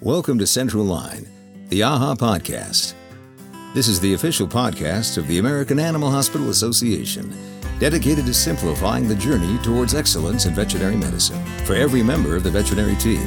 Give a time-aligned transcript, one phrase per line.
[0.00, 1.28] Welcome to Central Line,
[1.68, 2.94] the AAHA podcast.
[3.74, 7.32] This is the official podcast of the American Animal Hospital Association,
[7.78, 12.50] dedicated to simplifying the journey towards excellence in veterinary medicine for every member of the
[12.50, 13.24] veterinary team.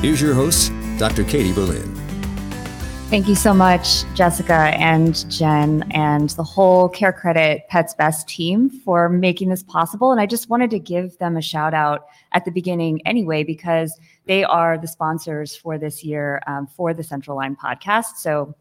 [0.00, 1.24] Here's your host, Dr.
[1.24, 1.92] Katie Berlin.
[3.10, 8.70] Thank you so much, Jessica and Jen, and the whole Care Credit Pets Best team
[8.70, 10.12] for making this possible.
[10.12, 13.98] And I just wanted to give them a shout out at the beginning anyway, because
[14.26, 18.16] they are the sponsors for this year um, for the Central Line podcast.
[18.18, 18.54] So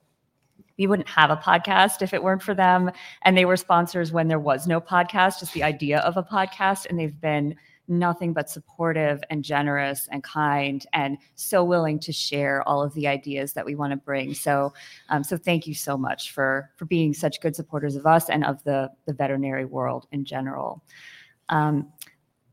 [0.77, 2.91] we wouldn't have a podcast if it weren't for them.
[3.23, 6.86] And they were sponsors when there was no podcast, just the idea of a podcast.
[6.88, 7.55] And they've been
[7.88, 13.08] nothing but supportive and generous and kind and so willing to share all of the
[13.08, 14.73] ideas that we want to bring so
[15.09, 18.44] um, so thank you so much for for being such good supporters of us and
[18.44, 20.84] of the the veterinary world in general
[21.50, 21.88] um,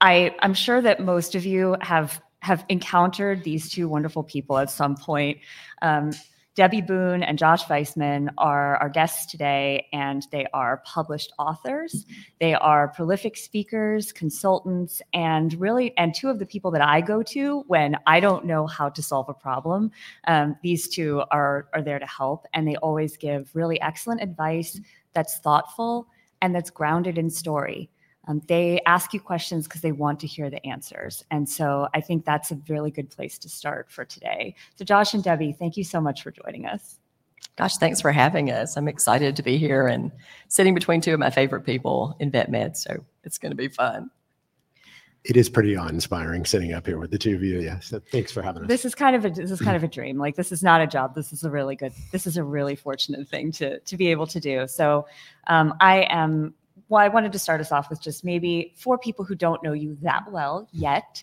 [0.02, 4.70] i i'm sure that most of you have have encountered these two wonderful people at
[4.70, 5.38] some point
[5.80, 6.10] um,
[6.54, 12.04] Debbie Boone and Josh Vaisman are our guests today, and they are published authors.
[12.40, 17.22] They are prolific speakers, consultants, and really, and two of the people that I go
[17.22, 19.92] to when I don't know how to solve a problem.
[20.26, 24.78] Um, these two are, are there to help, and they always give really excellent advice
[25.14, 26.06] that's thoughtful
[26.42, 27.88] and that's grounded in story.
[28.28, 31.24] Um, they ask you questions because they want to hear the answers.
[31.30, 34.54] And so I think that's a really good place to start for today.
[34.76, 36.98] So, Josh and Debbie, thank you so much for joining us.
[37.56, 38.76] Gosh, thanks for having us.
[38.76, 40.10] I'm excited to be here and
[40.48, 42.76] sitting between two of my favorite people in vet med.
[42.76, 44.10] So it's going to be fun.
[45.24, 47.60] It is pretty awe-inspiring sitting up here with the two of you.
[47.60, 47.78] Yeah.
[47.78, 48.68] So thanks for having us.
[48.68, 50.18] This is kind of a this is kind of a dream.
[50.18, 51.14] Like this is not a job.
[51.14, 51.92] This is a really good.
[52.10, 54.66] This is a really fortunate thing to to be able to do.
[54.66, 55.06] So
[55.46, 56.54] um, I am
[56.92, 59.72] well, I wanted to start us off with just maybe for people who don't know
[59.72, 61.22] you that well yet.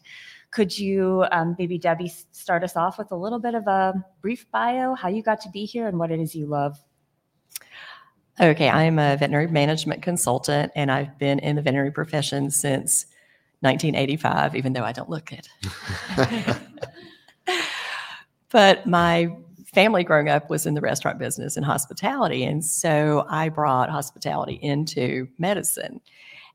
[0.49, 4.49] Could you um, maybe, Debbie, start us off with a little bit of a brief
[4.51, 6.79] bio, how you got to be here and what it is you love?
[8.41, 13.05] Okay, I'm a veterinary management consultant and I've been in the veterinary profession since
[13.59, 15.49] 1985, even though I don't look it.
[18.49, 19.35] but my
[19.73, 22.43] family growing up was in the restaurant business and hospitality.
[22.43, 26.01] And so I brought hospitality into medicine.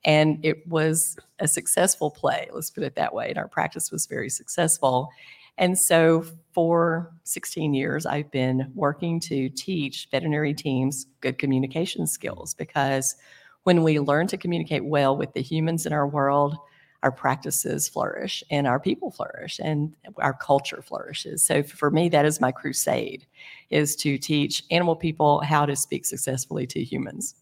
[0.04, 3.30] And it was a successful play, let's put it that way.
[3.30, 5.08] And our practice was very successful.
[5.56, 12.54] And so for 16 years, I've been working to teach veterinary teams good communication skills
[12.54, 13.14] because
[13.62, 16.56] when we learn to communicate well with the humans in our world,
[17.04, 21.42] our practices flourish and our people flourish and our culture flourishes.
[21.42, 23.26] So for me, that is my crusade
[23.68, 27.34] is to teach animal people how to speak successfully to humans.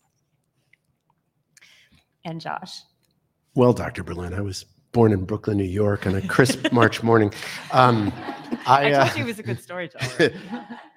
[2.24, 2.80] And Josh.
[3.54, 4.02] Well, Dr.
[4.02, 7.32] Berlin, I was born in Brooklyn, New York on a crisp March morning.
[7.70, 8.12] Um,
[8.66, 10.32] I, I, told uh, you he was a good storyteller.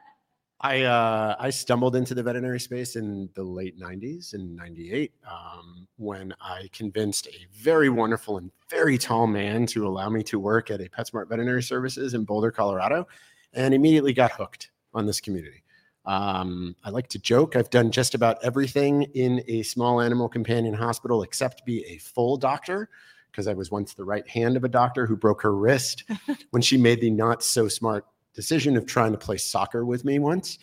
[0.66, 5.88] I uh, I stumbled into the veterinary space in the late '90s in '98 um,
[5.98, 10.72] when I convinced a very wonderful and very tall man to allow me to work
[10.72, 13.08] at a PetSmart Veterinary Services in Boulder, Colorado,
[13.54, 15.64] and immediately got hooked on this community.
[16.04, 17.56] Um, I like to joke.
[17.56, 22.38] I've done just about everything in a small animal companion hospital except be a full
[22.38, 22.90] doctor
[23.30, 26.06] because I was once the right hand of a doctor who broke her wrist
[26.50, 30.20] when she made the not so smart decision of trying to play soccer with me
[30.20, 30.60] once,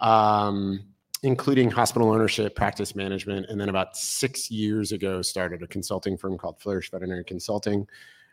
[0.00, 0.84] um,
[1.22, 6.36] including hospital ownership, practice management, and then about six years ago started a consulting firm
[6.36, 7.86] called Flourish Veterinary Consulting.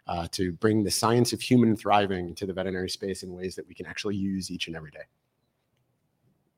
[0.08, 3.68] Uh, to bring the science of human thriving to the veterinary space in ways that
[3.68, 5.04] we can actually use each and every day.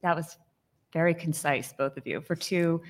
[0.03, 0.37] That was
[0.93, 2.81] very concise, both of you, for two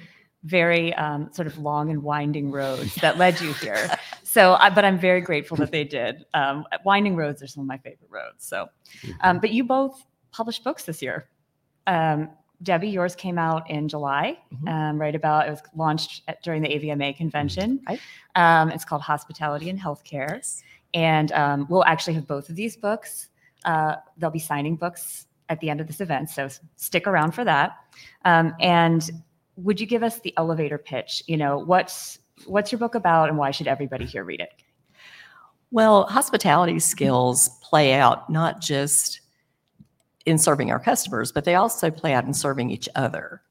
[0.43, 3.89] very um, sort of long and winding roads that led you here.
[4.23, 6.25] So, I, but I'm very grateful that they did.
[6.33, 8.45] Um, winding roads are some of my favorite roads.
[8.45, 8.69] So,
[9.01, 9.11] mm-hmm.
[9.21, 11.27] um, but you both published books this year.
[11.87, 12.29] Um,
[12.63, 14.67] Debbie, yours came out in July, mm-hmm.
[14.67, 17.79] Um, right about it was launched at, during the AVMA convention.
[17.79, 17.93] Mm-hmm.
[18.35, 18.61] Right.
[18.61, 20.63] Um, it's called Hospitality and Healthcare, yes.
[20.93, 21.31] and
[21.67, 23.29] we'll actually have both of these books.
[23.65, 26.47] Uh, they'll be signing books at the end of this event, so
[26.77, 27.77] stick around for that.
[28.23, 29.11] and
[29.63, 31.23] would you give us the elevator pitch?
[31.27, 34.51] You know, what's what's your book about and why should everybody here read it?
[35.71, 39.21] Well, hospitality skills play out not just
[40.25, 43.41] in serving our customers, but they also play out in serving each other.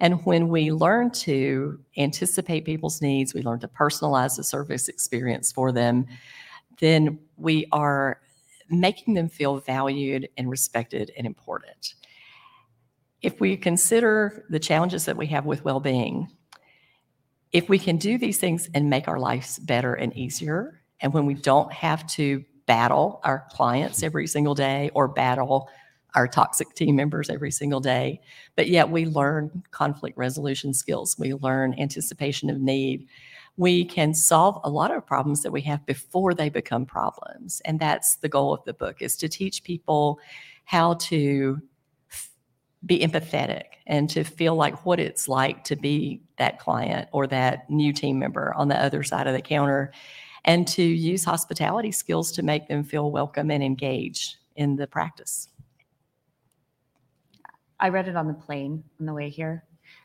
[0.00, 5.52] And when we learn to anticipate people's needs, we learn to personalize the service experience
[5.52, 6.06] for them,
[6.80, 8.20] then we are
[8.68, 11.94] making them feel valued and respected and important.
[13.22, 16.28] If we consider the challenges that we have with well being,
[17.52, 21.26] if we can do these things and make our lives better and easier, and when
[21.26, 25.68] we don't have to battle our clients every single day or battle
[26.14, 28.20] our toxic team members every single day.
[28.56, 33.06] But yet we learn conflict resolution skills, we learn anticipation of need.
[33.58, 37.62] We can solve a lot of problems that we have before they become problems.
[37.64, 40.18] And that's the goal of the book is to teach people
[40.64, 41.62] how to
[42.86, 47.68] be empathetic and to feel like what it's like to be that client or that
[47.68, 49.92] new team member on the other side of the counter
[50.46, 55.48] and to use hospitality skills to make them feel welcome and engaged in the practice.
[57.78, 59.64] I read it on the plane on the way here,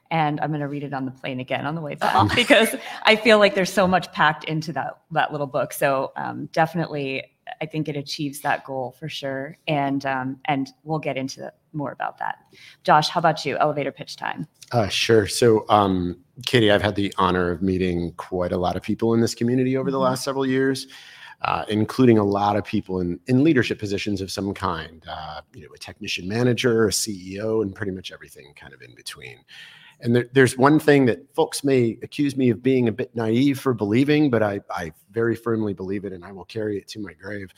[0.10, 2.76] and I'm going to read it on the plane again on the way back because
[3.04, 5.72] I feel like there's so much packed into that that little book.
[5.72, 7.31] So um, definitely,
[7.62, 11.92] I think it achieves that goal for sure, and um, and we'll get into more
[11.92, 12.40] about that.
[12.84, 13.58] Josh, how about you?
[13.58, 14.48] Elevator pitch time.
[14.72, 15.28] Uh, sure.
[15.28, 19.22] So, um, Katie, I've had the honor of meeting quite a lot of people in
[19.22, 20.06] this community over the mm-hmm.
[20.06, 20.88] last several years
[21.44, 25.62] uh, including a lot of people in, in leadership positions of some kind, uh, you
[25.62, 29.40] know, a technician manager, a CEO, and pretty much everything kind of in between.
[30.02, 33.60] And there, there's one thing that folks may accuse me of being a bit naive
[33.60, 37.00] for believing, but I, I very firmly believe it and I will carry it to
[37.00, 37.54] my grave.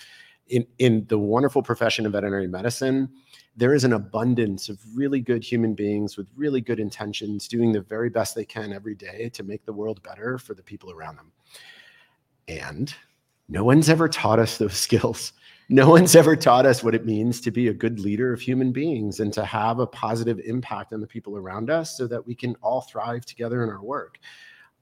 [0.48, 3.10] In, in the wonderful profession of veterinary medicine,
[3.56, 7.82] there is an abundance of really good human beings with really good intentions doing the
[7.82, 11.16] very best they can every day to make the world better for the people around
[11.16, 11.32] them.
[12.50, 12.94] And
[13.48, 15.32] no one's ever taught us those skills.
[15.70, 18.74] No one's ever taught us what it means to be a good leader of human
[18.74, 22.36] beings and to have a positive impact on the people around us so that we
[22.36, 24.20] can all thrive together in our work.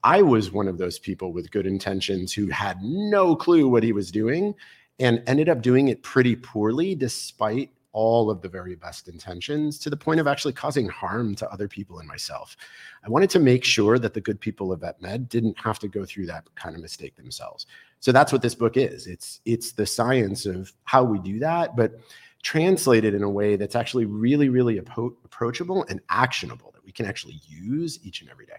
[0.04, 3.94] I was one of those people with good intentions who had no clue what he
[3.94, 4.56] was doing
[5.00, 9.90] and ended up doing it pretty poorly despite all of the very best intentions to
[9.90, 12.56] the point of actually causing harm to other people and myself.
[13.06, 16.06] I wanted to make sure that the good people of VetMed didn't have to go
[16.06, 17.66] through that kind of mistake themselves.
[18.00, 19.08] So that's what this book is.
[19.08, 21.94] It's it's the science of how we do that, but
[22.44, 27.40] translated in a way that's actually really, really approachable and actionable that we can actually
[27.48, 28.58] use each and every day.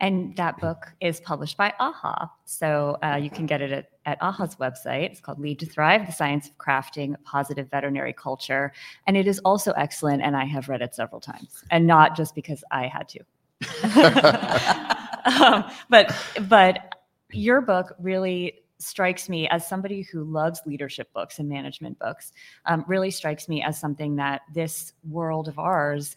[0.00, 2.30] And that book is published by AAHA.
[2.44, 5.10] So uh, you can get it at, at AAHA's website.
[5.10, 8.72] It's called Lead to Thrive The Science of Crafting a Positive Veterinary Culture.
[9.06, 10.22] And it is also excellent.
[10.22, 13.20] And I have read it several times, and not just because I had to.
[15.42, 16.14] um, but,
[16.48, 16.94] but
[17.32, 22.32] your book really strikes me as somebody who loves leadership books and management books,
[22.66, 26.16] um, really strikes me as something that this world of ours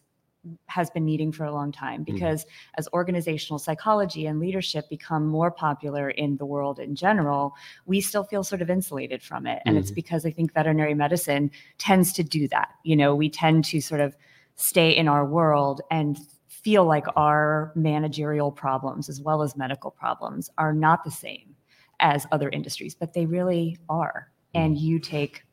[0.67, 2.13] has been needing for a long time mm-hmm.
[2.13, 2.79] because mm-hmm.
[2.79, 7.53] as organizational psychology and leadership become more popular in the world in general,
[7.85, 9.61] we still feel sort of insulated from it.
[9.65, 9.81] And mm-hmm.
[9.81, 12.69] it's because I think veterinary medicine tends to do that.
[12.83, 14.15] You know, we tend to sort of
[14.55, 16.17] stay in our world and
[16.47, 21.55] feel like our managerial problems as well as medical problems are not the same
[21.99, 24.31] as other industries, but they really are.
[24.55, 24.65] Mm-hmm.
[24.65, 25.43] And you take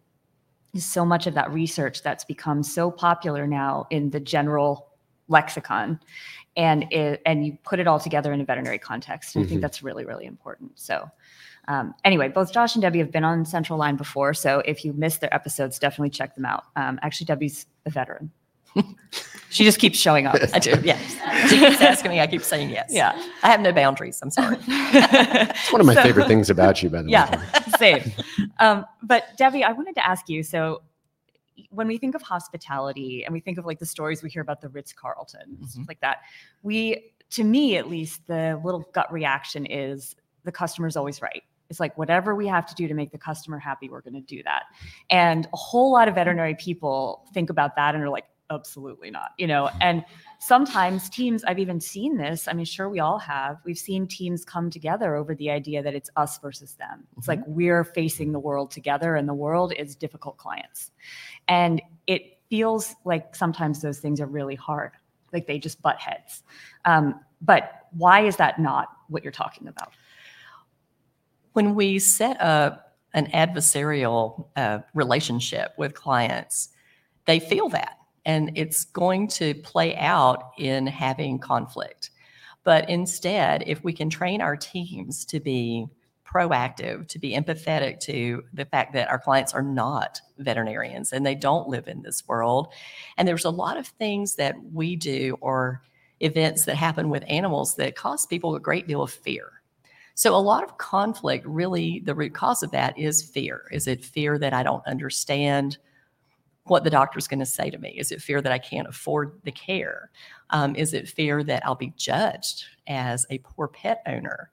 [0.86, 4.88] so much of that research that's become so popular now in the general
[5.28, 6.00] lexicon
[6.56, 9.46] and it, and you put it all together in a veterinary context and mm-hmm.
[9.46, 9.62] i think mm-hmm.
[9.62, 11.08] that's really really important so
[11.69, 14.92] um, anyway both josh and debbie have been on central line before so if you
[14.94, 18.30] missed their episodes definitely check them out um, actually debbie's a veteran
[19.50, 20.36] she just keeps showing up.
[20.52, 20.75] I do.
[20.82, 21.50] Yes.
[21.50, 22.20] She keeps asking me.
[22.20, 22.88] I keep saying yes.
[22.90, 23.12] Yeah.
[23.42, 24.19] I have no boundaries.
[24.22, 24.56] I'm sorry.
[24.66, 27.67] it's one of my so, favorite things about you, by the yeah, way.
[27.78, 28.12] Same.
[28.60, 30.42] Um, but Debbie, I wanted to ask you.
[30.42, 30.82] So,
[31.70, 34.61] when we think of hospitality and we think of like the stories we hear about
[34.61, 35.82] the Ritz Carlton, mm-hmm.
[35.88, 36.18] like that,
[36.62, 41.42] we, to me at least, the little gut reaction is the customer's always right.
[41.68, 44.20] It's like whatever we have to do to make the customer happy, we're going to
[44.20, 44.64] do that.
[45.11, 49.32] And a whole lot of veterinary people think about that and are like, absolutely not
[49.37, 50.04] you know and
[50.38, 54.45] sometimes teams i've even seen this i mean sure we all have we've seen teams
[54.45, 57.07] come together over the idea that it's us versus them.
[57.16, 57.40] It's mm-hmm.
[57.40, 60.90] like we're facing the world together and the world is difficult clients.
[61.47, 64.92] And it feels like sometimes those things are really hard
[65.33, 66.42] like they just butt heads.
[66.87, 69.92] Um, but why is that not what you're talking about?
[71.52, 76.71] When we set up an adversarial uh, relationship with clients
[77.26, 77.98] they feel that
[78.28, 82.11] and it's going to play out in having conflict.
[82.62, 85.87] But instead, if we can train our teams to be
[86.26, 91.35] proactive, to be empathetic to the fact that our clients are not veterinarians and they
[91.35, 92.75] don't live in this world.
[93.16, 95.80] And there's a lot of things that we do or
[96.20, 99.62] events that happen with animals that cause people a great deal of fear.
[100.14, 103.62] So, a lot of conflict really, the root cause of that is fear.
[103.70, 105.78] Is it fear that I don't understand
[106.70, 107.90] what the doctor's going to say to me?
[107.90, 110.10] Is it fear that I can't afford the care?
[110.50, 114.50] Um, is it fear that I'll be judged as a poor pet owner?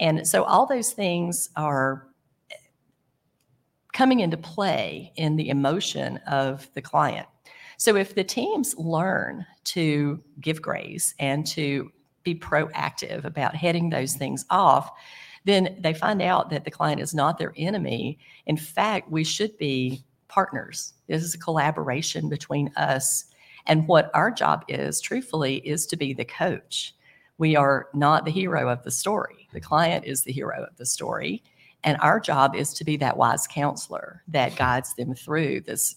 [0.00, 2.08] And so all those things are
[3.92, 7.28] coming into play in the emotion of the client.
[7.76, 11.90] So if the teams learn to give grace and to
[12.24, 14.90] be proactive about heading those things off,
[15.44, 18.18] then they find out that the client is not their enemy.
[18.46, 20.94] In fact, we should be partners.
[21.06, 23.24] This is a collaboration between us.
[23.66, 26.94] And what our job is, truthfully, is to be the coach.
[27.38, 29.48] We are not the hero of the story.
[29.52, 31.42] The client is the hero of the story.
[31.82, 35.96] And our job is to be that wise counselor that guides them through this,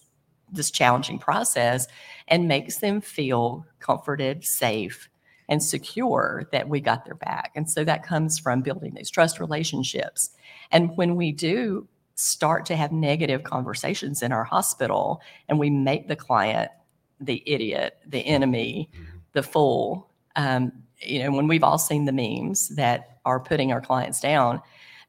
[0.52, 1.88] this challenging process
[2.28, 5.10] and makes them feel comforted, safe,
[5.50, 7.52] and secure that we got their back.
[7.56, 10.32] And so that comes from building these trust relationships.
[10.72, 16.08] And when we do start to have negative conversations in our hospital and we make
[16.08, 16.72] the client
[17.20, 19.18] the idiot, the enemy, mm-hmm.
[19.34, 23.82] the fool, um, you know, when we've all seen the memes that are putting our
[23.82, 24.62] clients down,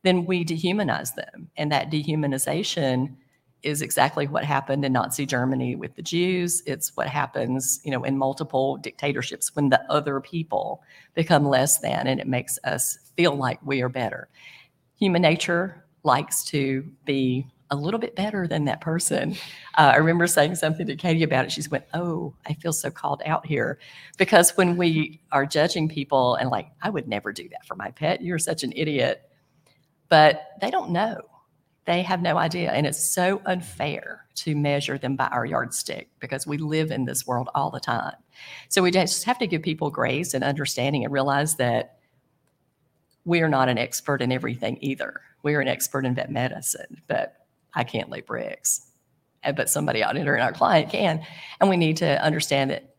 [0.02, 1.50] then we dehumanize them.
[1.56, 3.16] And that dehumanization
[3.62, 6.62] is exactly what happened in Nazi Germany with the Jews.
[6.66, 10.82] It's what happens, you know, in multiple dictatorships when the other people
[11.14, 14.28] become less than and it makes us feel like we are better.
[14.98, 19.32] Human nature likes to be a little bit better than that person.
[19.76, 21.52] Uh, I remember saying something to Katie about it.
[21.52, 23.78] She went, Oh, I feel so called out here.
[24.16, 27.90] Because when we are judging people and like, I would never do that for my
[27.90, 29.30] pet, you're such an idiot.
[30.08, 31.20] But they don't know.
[31.84, 32.70] They have no idea.
[32.72, 37.26] And it's so unfair to measure them by our yardstick because we live in this
[37.26, 38.14] world all the time.
[38.68, 41.97] So we just have to give people grace and understanding and realize that
[43.24, 45.20] we are not an expert in everything either.
[45.42, 48.86] We're an expert in vet medicine, but I can't lay bricks,
[49.54, 51.24] but somebody auditor and our client can.
[51.60, 52.94] And we need to understand that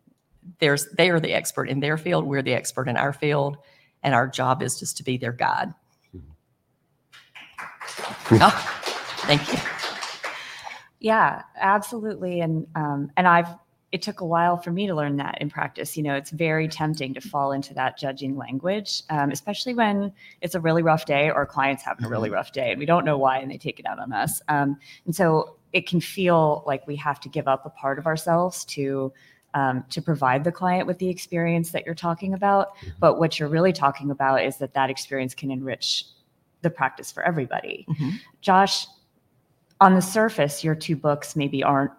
[0.60, 3.58] there's they are the expert in their field, we're the expert in our field,
[4.04, 5.74] and our job is just to be their guide.
[6.16, 8.38] Mm-hmm.
[8.42, 8.84] oh,
[9.28, 9.60] thank you.
[11.00, 12.42] Yeah, absolutely.
[12.42, 13.50] And um, and I've
[13.92, 15.98] it took a while for me to learn that in practice.
[15.98, 20.54] You know, it's very tempting to fall into that judging language, um, especially when it's
[20.54, 22.36] a really rough day or clients having a really mm-hmm.
[22.36, 24.42] rough day and we don't know why and they take it out on us.
[24.48, 28.06] Um, and so it can feel like we have to give up a part of
[28.06, 29.12] ourselves to
[29.56, 32.78] um, to provide the client with the experience that you're talking about.
[32.78, 32.90] Mm-hmm.
[33.00, 36.06] But what you're really talking about is that that experience can enrich
[36.62, 37.88] the practice for everybody.
[37.90, 38.10] Mm-hmm.
[38.42, 38.86] Josh,
[39.82, 41.92] on the surface, your two books maybe aren't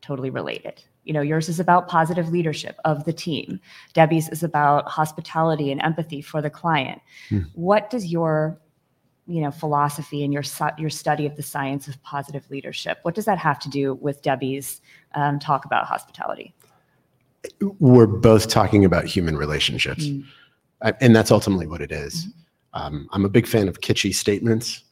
[0.00, 3.58] totally related you know yours is about positive leadership of the team
[3.94, 7.00] debbie's is about hospitality and empathy for the client
[7.30, 7.40] hmm.
[7.54, 8.60] what does your
[9.26, 10.44] you know philosophy and your
[10.76, 14.22] your study of the science of positive leadership what does that have to do with
[14.22, 14.80] debbie's
[15.14, 16.54] um, talk about hospitality
[17.78, 20.24] we're both talking about human relationships mm.
[21.00, 22.26] and that's ultimately what it is.
[22.26, 22.34] Mm-hmm.
[22.74, 24.84] Um, i'm a big fan of kitschy statements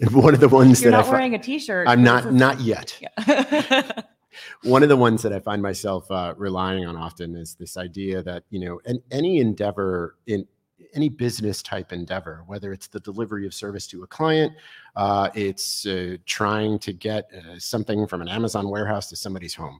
[0.12, 1.86] one of the ones You're that not I wearing a t-shirt.
[1.86, 2.98] I'm not, not yet.
[3.02, 4.02] Yeah.
[4.62, 8.22] one of the ones that I find myself uh, relying on often is this idea
[8.22, 10.46] that you know, and any endeavor in
[10.94, 14.52] any business type endeavor, whether it's the delivery of service to a client,
[14.96, 19.78] uh, it's uh, trying to get uh, something from an Amazon warehouse to somebody's home.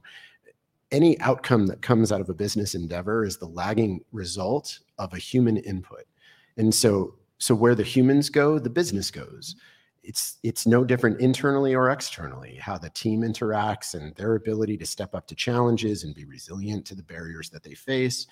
[0.91, 5.17] Any outcome that comes out of a business endeavor is the lagging result of a
[5.17, 6.05] human input,
[6.57, 9.55] and so so where the humans go, the business goes
[10.03, 14.85] it's it's no different internally or externally how the team interacts and their ability to
[14.85, 18.27] step up to challenges and be resilient to the barriers that they face.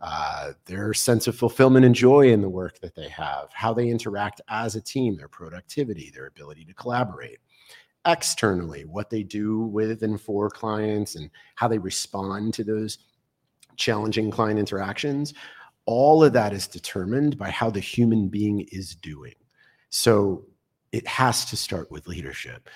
[0.00, 3.88] Uh, their sense of fulfillment and joy in the work that they have how they
[3.88, 7.38] interact as a team their productivity their ability to collaborate
[8.06, 12.98] externally what they do with and for clients and how they respond to those
[13.76, 15.34] challenging client interactions.
[15.86, 19.34] All of that is determined by how the human being is doing.
[19.90, 20.44] So
[20.92, 22.68] it has to start with leadership.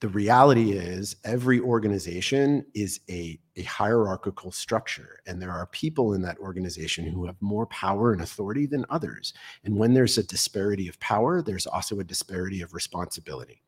[0.00, 6.20] The reality is, every organization is a, a hierarchical structure, and there are people in
[6.22, 9.32] that organization who have more power and authority than others.
[9.64, 13.62] And when there's a disparity of power, there's also a disparity of responsibility.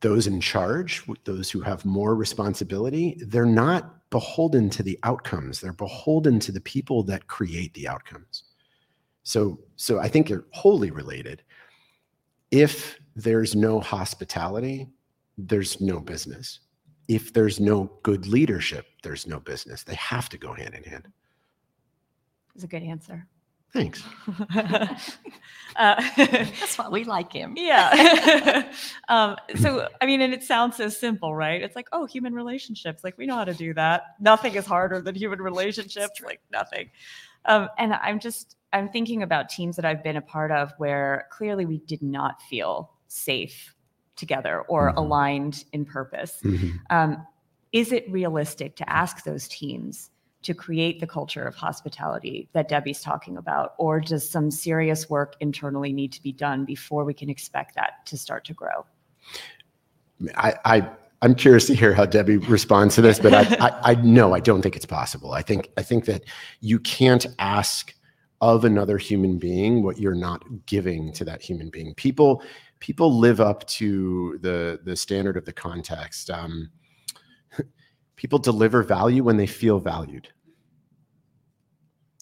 [0.00, 5.72] Those in charge, those who have more responsibility, they're not beholden to the outcomes, they're
[5.72, 8.44] beholden to the people that create the outcomes.
[9.24, 11.42] So, so I think they're wholly related
[12.50, 14.88] if there's no hospitality,
[15.38, 16.60] there's no business.
[17.08, 19.82] If there's no good leadership, there's no business.
[19.82, 21.08] They have to go hand in hand.
[22.54, 23.26] It's a good answer.
[23.74, 24.04] Thanks.
[24.54, 24.86] uh,
[26.16, 27.54] That's why we like him.
[27.56, 28.70] Yeah.
[29.08, 31.60] um, so, I mean, and it sounds so simple, right?
[31.60, 33.02] It's like, oh, human relationships.
[33.02, 34.14] Like, we know how to do that.
[34.20, 36.20] Nothing is harder than human relationships.
[36.24, 36.90] Like, nothing.
[37.46, 41.26] Um, and I'm just, I'm thinking about teams that I've been a part of where
[41.30, 43.74] clearly we did not feel safe
[44.16, 44.96] together or Mhm.
[44.96, 46.40] aligned in purpose.
[46.42, 46.80] Mhm.
[46.90, 47.26] Um,
[47.72, 50.10] is it realistic to ask those teams
[50.42, 55.36] to create the culture of hospitality that Debbie's talking about, or does some serious work
[55.40, 58.84] internally need to be done before we can expect that to start to grow?
[60.36, 60.90] I, I
[61.22, 64.40] I'm curious to hear how Debbie responds to this, but I, I, I no, I
[64.40, 65.32] don't think it's possible.
[65.32, 66.24] I think I think that
[66.60, 67.94] you can't ask
[68.40, 71.94] of another human being what you're not giving to that human being.
[71.94, 72.42] People
[72.78, 76.28] people live up to the the standard of the context.
[76.28, 76.70] Um,
[78.16, 80.28] people deliver value when they feel valued.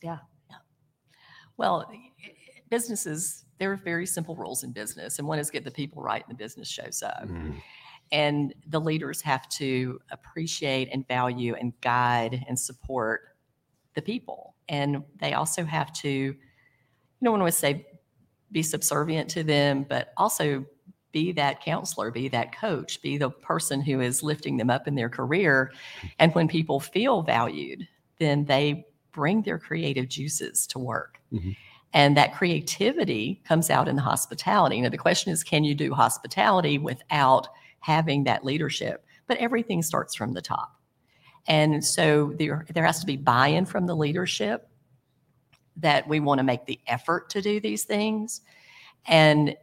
[0.03, 0.19] Yeah.
[1.57, 1.91] Well,
[2.71, 6.23] businesses, there are very simple rules in business, and one is get the people right
[6.27, 7.29] and the business shows up.
[8.13, 13.23] And the leaders have to appreciate and value and guide and support
[13.95, 14.55] the people.
[14.69, 16.37] And they also have to, you
[17.23, 17.87] don't want to say
[18.53, 20.65] be subservient to them, but also
[21.11, 24.95] be that counselor, be that coach, be the person who is lifting them up in
[24.95, 25.73] their career.
[26.19, 27.87] And when people feel valued,
[28.19, 31.21] then they bring their creative juices to work.
[31.33, 31.57] Mhm.
[31.95, 34.81] And that creativity comes out in the hospitality.
[34.81, 37.49] Now, the question is can you do hospitality without
[37.83, 39.05] having that leadership?
[39.27, 40.81] But everything starts from the top.
[41.47, 44.69] And so there, there has to be buy in from the leadership
[45.77, 48.43] that we want to make the effort to do these things.
[49.07, 49.57] And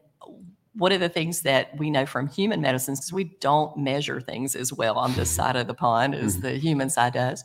[0.74, 4.56] one of the things that we know from human medicine is we don't measure things
[4.56, 6.42] as well on this side of the pond as Mhm.
[6.42, 7.44] the human side does.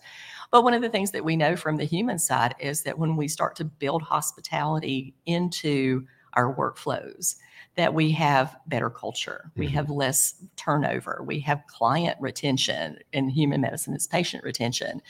[0.50, 3.16] But one of the things that we know from the human side is that when
[3.16, 7.37] we start to build hospitality into our workflows,
[7.76, 9.71] that we have better culture, we Mhm.
[9.73, 12.99] have less turnover, we have client retention.
[13.12, 15.02] In human medicine, it's patient retention.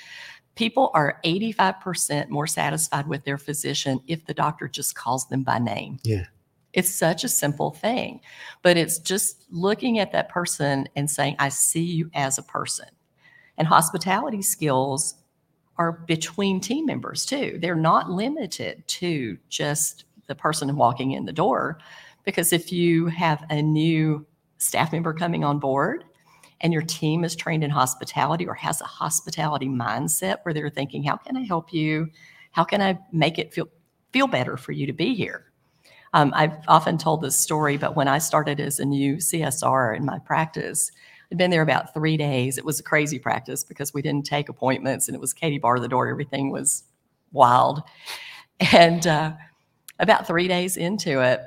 [0.54, 5.59] People are 85% more satisfied with their physician if the doctor just calls them by
[5.59, 5.99] name.
[6.04, 6.26] Yeah.
[6.73, 8.21] It's such a simple thing,
[8.62, 12.88] but it's just looking at that person and saying, I see you as a person.
[13.59, 15.14] And hospitality skills
[15.76, 17.58] are between team members too.
[17.60, 21.78] They're not limited to just the person walking in the door.
[22.25, 24.26] Because if you have a new
[24.58, 26.04] staff member coming on board
[26.60, 31.02] and your team is trained in hospitality or has a hospitality mindset where they're thinking,
[31.02, 32.08] how can I help you?
[32.52, 33.69] How can I make it feel
[34.13, 35.47] feel better for you to be here?
[36.15, 40.04] Um, I've often told this story, but when I started as a new CSR in
[40.04, 40.93] my practice,
[41.30, 42.56] I'd been there about three days.
[42.56, 45.80] It was a crazy practice because we didn't take appointments and it was Katie bar
[45.80, 46.08] the door.
[46.08, 46.84] Everything was
[47.32, 47.82] wild.
[48.73, 49.32] And uh,
[49.99, 51.41] about three days into it,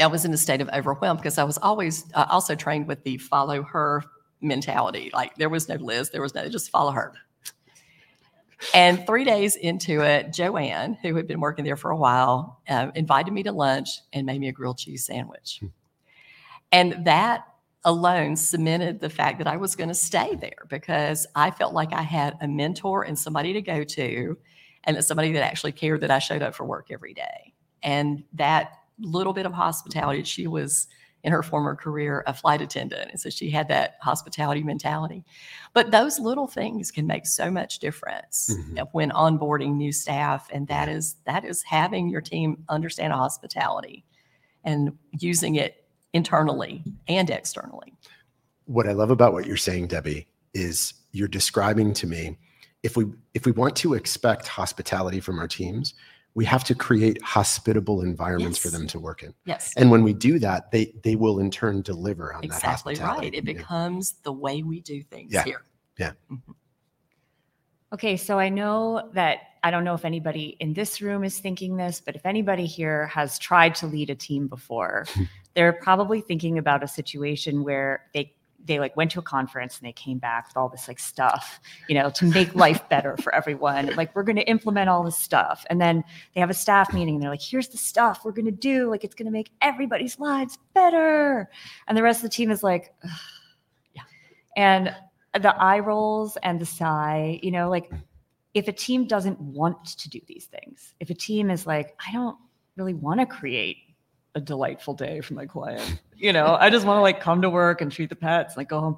[0.00, 3.02] I was in a state of overwhelm because I was always uh, also trained with
[3.04, 4.04] the follow her
[4.40, 5.10] mentality.
[5.12, 7.14] Like there was no Liz, there was no just follow her.
[8.74, 12.90] And three days into it, Joanne, who had been working there for a while, uh,
[12.94, 15.62] invited me to lunch and made me a grilled cheese sandwich.
[16.72, 17.44] And that
[17.84, 21.92] alone cemented the fact that I was going to stay there because I felt like
[21.92, 24.36] I had a mentor and somebody to go to,
[24.84, 27.54] and that somebody that actually cared that I showed up for work every day.
[27.82, 30.86] And that little bit of hospitality, she was
[31.24, 33.10] in her former career a flight attendant.
[33.10, 35.24] And so she had that hospitality mentality.
[35.74, 38.88] But those little things can make so much difference Mhm.
[38.92, 40.48] when onboarding new staff.
[40.52, 44.04] And that is that is having your team understand hospitality
[44.64, 47.94] and using it internally and externally.
[48.66, 52.36] what I love about what you're saying, Debbie, is you're describing to me
[52.82, 55.94] if we if we want to expect hospitality from our teams,
[56.38, 59.34] we have to create hospitable environments for them to work in.
[59.44, 59.72] Yes.
[59.76, 63.34] And when we do that, they they will in turn deliver on that exactly right.
[63.34, 63.54] It Yeah.
[63.54, 65.64] becomes the way we do things here.
[65.98, 66.12] Yeah.
[66.30, 66.38] here.
[67.92, 71.76] Okay, so I know that I don't know if anybody in this room is thinking
[71.76, 75.06] this, but if anybody here has tried to lead a team before,
[75.54, 78.32] they're probably thinking about a situation where they
[78.64, 81.60] they like went to a conference and they came back with all this like stuff,
[81.88, 83.94] you know, to make life better for everyone.
[83.96, 85.64] Like we're going to implement all this stuff.
[85.70, 88.46] And then they have a staff meeting and they're like, here's the stuff we're going
[88.46, 88.90] to do.
[88.90, 91.48] Like it's going to make everybody's lives better.
[91.86, 93.10] And the rest of the team is like, "Ugh."
[93.94, 94.02] Yeah.
[94.56, 94.94] And
[95.40, 97.90] the eye rolls and the sigh, you know, like
[98.54, 102.12] if a team doesn't want to do these things, if a team is like, I
[102.12, 102.36] don't
[102.76, 103.76] really want to create
[104.38, 107.50] a delightful day for my client, you know, I just want to like come to
[107.50, 108.96] work and treat the pets, like go home.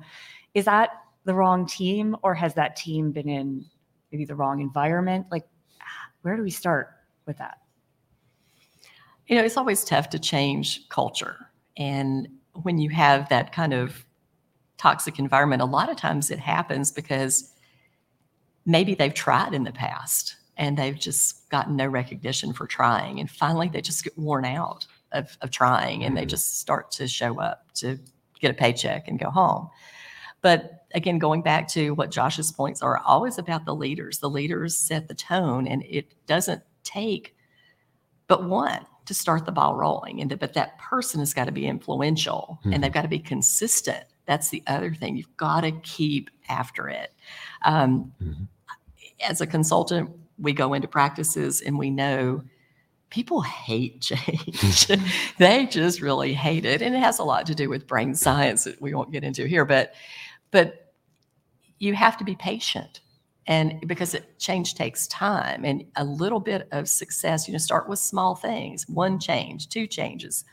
[0.55, 0.91] Is that
[1.25, 3.65] the wrong team or has that team been in
[4.13, 5.27] maybe the wrong environment?
[5.31, 5.47] Like,
[6.23, 6.91] where do we start
[7.27, 7.59] with that?
[9.27, 11.37] You know, it's always tough to change culture.
[11.77, 12.29] And
[12.63, 14.05] when you have that kind of
[14.77, 17.53] toxic environment, a lot of times it happens because
[18.67, 23.21] maybe they've tried in the past and they've just gotten no recognition for trying.
[23.21, 26.29] And finally, they just get worn out of, of trying and they Mhm.
[26.31, 27.99] just start to show up to
[28.41, 29.69] get a paycheck and go home.
[30.41, 34.19] But again, going back to what Josh's points are always about the leaders.
[34.19, 37.35] The leaders set the tone, and it doesn't take
[38.27, 40.21] but one to start the ball rolling.
[40.21, 42.75] And but that person has got to be influential Mhm.
[42.75, 44.05] and they've got to be consistent.
[44.27, 45.17] That's the other thing.
[45.17, 47.13] You've got to keep after it.
[47.63, 48.47] Um, Mhm.
[49.29, 52.43] As a consultant, we go into practices and we know
[53.11, 54.87] people hate change.
[55.39, 56.81] they just really hate it.
[56.81, 59.47] And it has a lot to do with brain science that we won't get into
[59.47, 59.65] here.
[59.65, 59.95] But
[60.51, 60.93] but
[61.79, 63.01] you have to be patient
[63.47, 67.89] and because it, change takes time and a little bit of success you know start
[67.89, 70.45] with small things one change two changes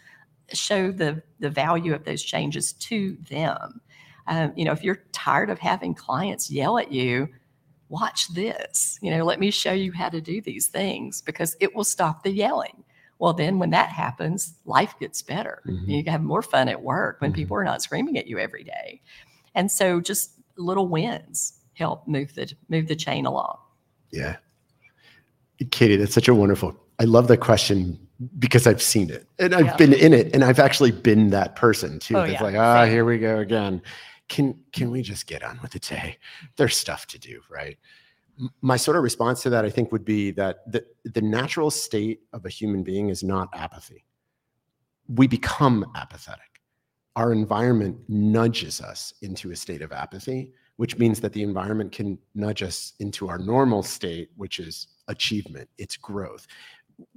[0.53, 3.81] show the the value of those changes to them
[4.27, 7.27] um, you know if you're tired of having clients yell at you
[7.89, 11.73] watch this you know let me show you how to do these things because it
[11.75, 12.83] will stop the yelling
[13.19, 15.87] well then when that happens life gets better Mhm.
[15.87, 17.35] you have more fun at work when Mhm.
[17.35, 19.01] people are not screaming at you every day
[19.55, 23.57] and so just little wins help move the move the chain along
[24.11, 24.37] Yeah.
[25.71, 26.75] Katie, that's such a wonderful.
[26.99, 27.99] I love the question
[28.39, 29.75] because I've seen it and I've Yeah.
[29.75, 32.15] been in it and I've actually been that person too.
[32.17, 32.41] Oh, yeah.
[32.43, 32.91] like, ah, Same.
[32.91, 33.81] here we go again.
[34.29, 36.17] Can can we just get on with the day?
[36.55, 37.77] There's stuff to do, right?
[38.61, 42.21] My sort of response to that, I think, would be that the, the natural state
[42.33, 44.05] of a human being is not apathy.
[45.07, 46.61] We become apathetic.
[47.15, 52.17] Our environment nudges us into a state of apathy which means that the environment can
[52.33, 56.47] nudge us into our normal state, which is achievement, it's growth.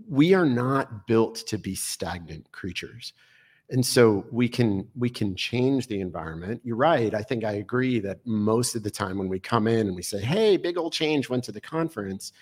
[0.09, 3.13] We are not built to be stagnant creatures.
[3.71, 6.61] And so we can we can change the environment.
[6.65, 7.15] You're right.
[7.15, 10.03] I think I agree that most of the time when we come in and we
[10.03, 12.33] say, "Hey, big old change went to the conference,"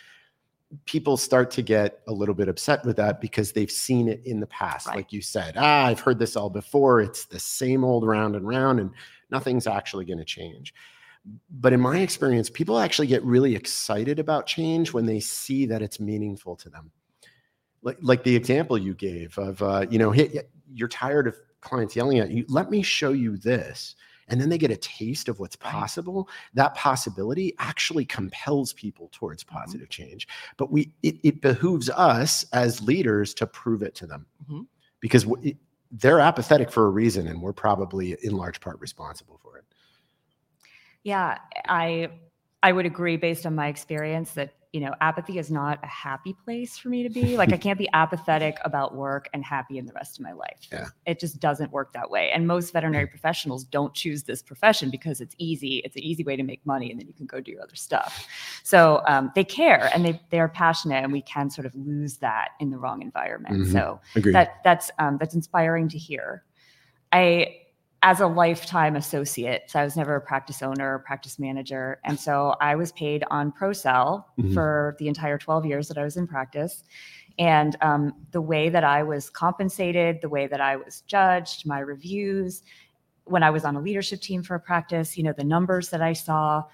[0.87, 4.41] people start to get a little bit upset with that because they've seen it in
[4.41, 4.87] the past.
[4.87, 4.97] Right.
[4.97, 7.03] Like you said, "Ah, I've heard this all before.
[7.03, 8.91] It's the same old round and round and
[9.31, 10.73] nothing's actually going to change."
[11.51, 15.83] but in my experience, people actually get really excited about change when they see that
[15.83, 16.91] it's meaningful to them.
[17.83, 20.13] Like, like the example you gave of, uh, you know,
[20.73, 22.45] you're tired of clients yelling at you.
[22.49, 23.97] Let me show you this.
[24.31, 26.29] And then they get a taste of what's possible.
[26.53, 29.57] That possibility actually compels people towards Mm-hmm.
[29.57, 30.29] positive change.
[30.59, 34.67] But we, it, it behooves us as leaders to prove it to them Mhm.
[35.01, 35.57] because it,
[35.91, 39.65] they're apathetic for a reason, and we're probably in large part responsible for it.
[41.05, 42.11] Yeah, I
[42.63, 46.35] I would agree based on my experience that you know apathy is not a happy
[46.45, 47.37] place for me to be.
[47.37, 50.69] Like I can't be apathetic about work and happy in the rest of my life.
[50.71, 50.89] Yeah.
[51.07, 52.31] It just doesn't work that way.
[52.31, 55.79] And most veterinary professionals don't choose this profession because it's easy.
[55.85, 57.77] It's an easy way to make money, and then you can go do your other
[57.77, 58.27] stuff.
[58.63, 62.19] So um, they care and they they are passionate, and we can sort of lose
[62.19, 63.67] that in the wrong environment.
[63.67, 63.73] Mhm.
[63.73, 64.35] So Agreed.
[64.35, 66.45] that that's um, that's inspiring to hear.
[67.13, 67.58] I,
[68.03, 72.19] as a lifetime associate, so I was never a practice owner or practice manager, and
[72.19, 74.55] so I was paid on ProSal Mhm.
[74.55, 76.85] for the entire 12 years that I was in practice.
[77.41, 81.81] And um, the way that I was compensated, the way that I was judged, my
[81.81, 82.63] reviews,
[83.25, 86.01] when I was on a leadership team for a practice, you know, the numbers that
[86.03, 86.65] I saw,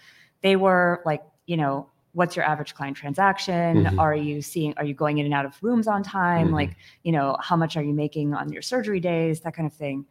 [0.42, 3.84] they were like, you know, what's your average client transaction?
[3.84, 3.98] Mhm.
[3.98, 6.48] Are you seeing, are you going in and out of rooms on time?
[6.48, 6.52] Mhm.
[6.52, 9.40] Like, you know, how much are you making on your surgery days?
[9.40, 10.06] That kind of thing.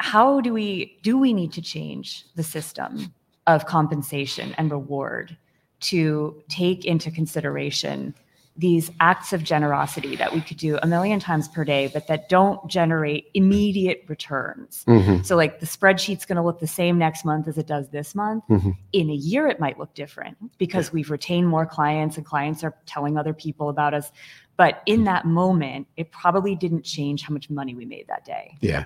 [0.00, 3.12] How do we, do we need to change the system
[3.46, 5.36] of compensation and reward
[5.80, 8.14] to take into consideration
[8.56, 12.28] these acts of generosity that we could do a million times per day, but that
[12.28, 14.84] don't generate immediate returns.
[14.86, 15.26] Mhm.
[15.26, 18.14] So, like the spreadsheet's going to look the same next month as it does this
[18.14, 18.44] month.
[18.48, 18.76] Mhm.
[18.92, 22.74] In a year, it might look different because we've retained more clients and clients are
[22.86, 24.12] telling other people about us.
[24.56, 28.56] But in that moment, it probably didn't change how much money we made that day
[28.60, 28.84] Yeah.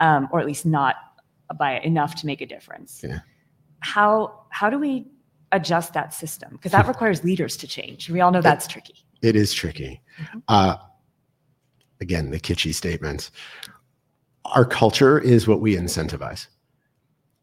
[0.00, 0.96] Um, or at least not
[1.56, 3.02] by enough to make a difference.
[3.04, 3.20] Yeah.
[3.80, 5.06] How how do we
[5.52, 6.50] adjust that system?
[6.52, 8.10] Because that requires leaders to change.
[8.10, 8.94] We all know that's tricky.
[9.22, 10.00] It is tricky.
[10.20, 10.42] Mhm.
[10.48, 10.76] Uh,
[12.00, 13.30] again, the kitschy statements.
[14.44, 16.46] Our culture is what we incentivize,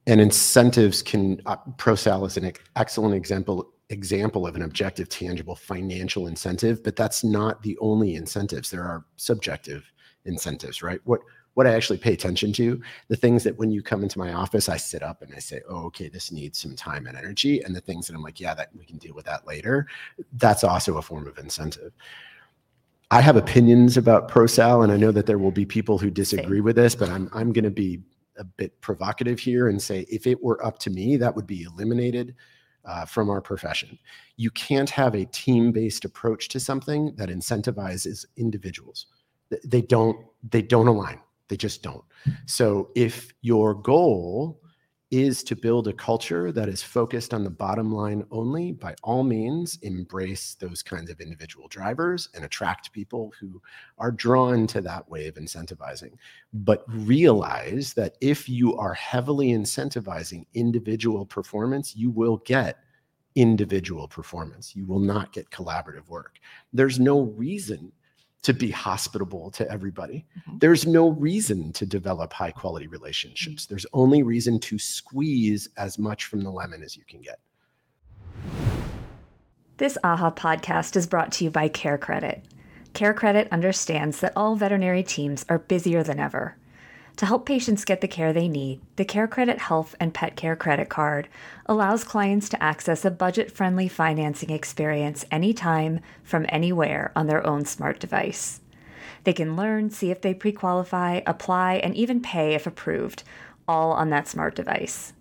[0.07, 1.41] and incentives can.
[1.45, 7.23] Uh, ProSal is an excellent example example of an objective, tangible financial incentive, but that's
[7.23, 8.71] not the only incentives.
[8.71, 9.83] There are subjective
[10.25, 10.99] incentives, right?
[11.03, 11.21] What
[11.55, 14.69] what I actually pay attention to, the things that when you come into my office,
[14.69, 17.75] I sit up and I say, "Oh, okay, this needs some time and energy," and
[17.75, 19.87] the things that I'm like, "Yeah, that we can deal with that later."
[20.33, 21.93] That's also a form of incentive.
[23.11, 26.61] I have opinions about ProSal, and I know that there will be people who disagree
[26.61, 28.01] with this, but I'm I'm going to be
[28.37, 31.63] a bit provocative here and say if it were up to me, that would be
[31.63, 32.35] eliminated
[32.83, 33.97] uh, from our profession.
[34.35, 39.07] You can't have a team-based approach to something that incentivizes individuals.
[39.63, 40.17] They don't
[40.49, 41.19] they don't align.
[41.47, 42.03] They just don't.
[42.45, 44.61] So if your goal
[45.11, 49.23] is to build a culture that is focused on the bottom line only, by all
[49.23, 53.61] means, embrace those kinds of individual drivers and attract people who
[53.99, 56.13] are drawn to that way of incentivizing.
[56.53, 62.79] But realize that if you are heavily incentivizing individual performance, you will get
[63.35, 64.75] individual performance.
[64.75, 66.39] You will not get collaborative work.
[66.73, 67.91] There's no reason
[68.45, 70.23] to be hospitable to everybody.
[70.37, 70.59] Mm-hmm.
[70.59, 73.63] There's no reason to develop high quality relationships.
[73.63, 73.73] Mm-hmm.
[73.73, 77.39] There's only reason to squeeze as much from the lemon as you can get.
[79.77, 82.45] This AAHA podcast is brought to you by Care Credit.
[82.93, 86.55] Care Credit understands that all veterinary teams are busier than ever.
[87.17, 90.57] To help patients get the care they need, the Care Credit Health and Pet Care
[90.57, 91.29] Credit Card
[91.65, 97.63] allows clients to access a budget friendly financing experience anytime from anywhere on their own
[97.63, 98.59] smart device.
[99.23, 103.23] They can learn, see if they pre qualify, apply, and even pay if approved,
[103.65, 105.13] all on that smart device.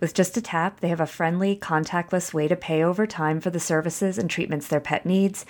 [0.00, 3.48] With just a tap, they have a friendly, contactless way to pay over time for
[3.48, 5.46] the services and treatments their pet needs,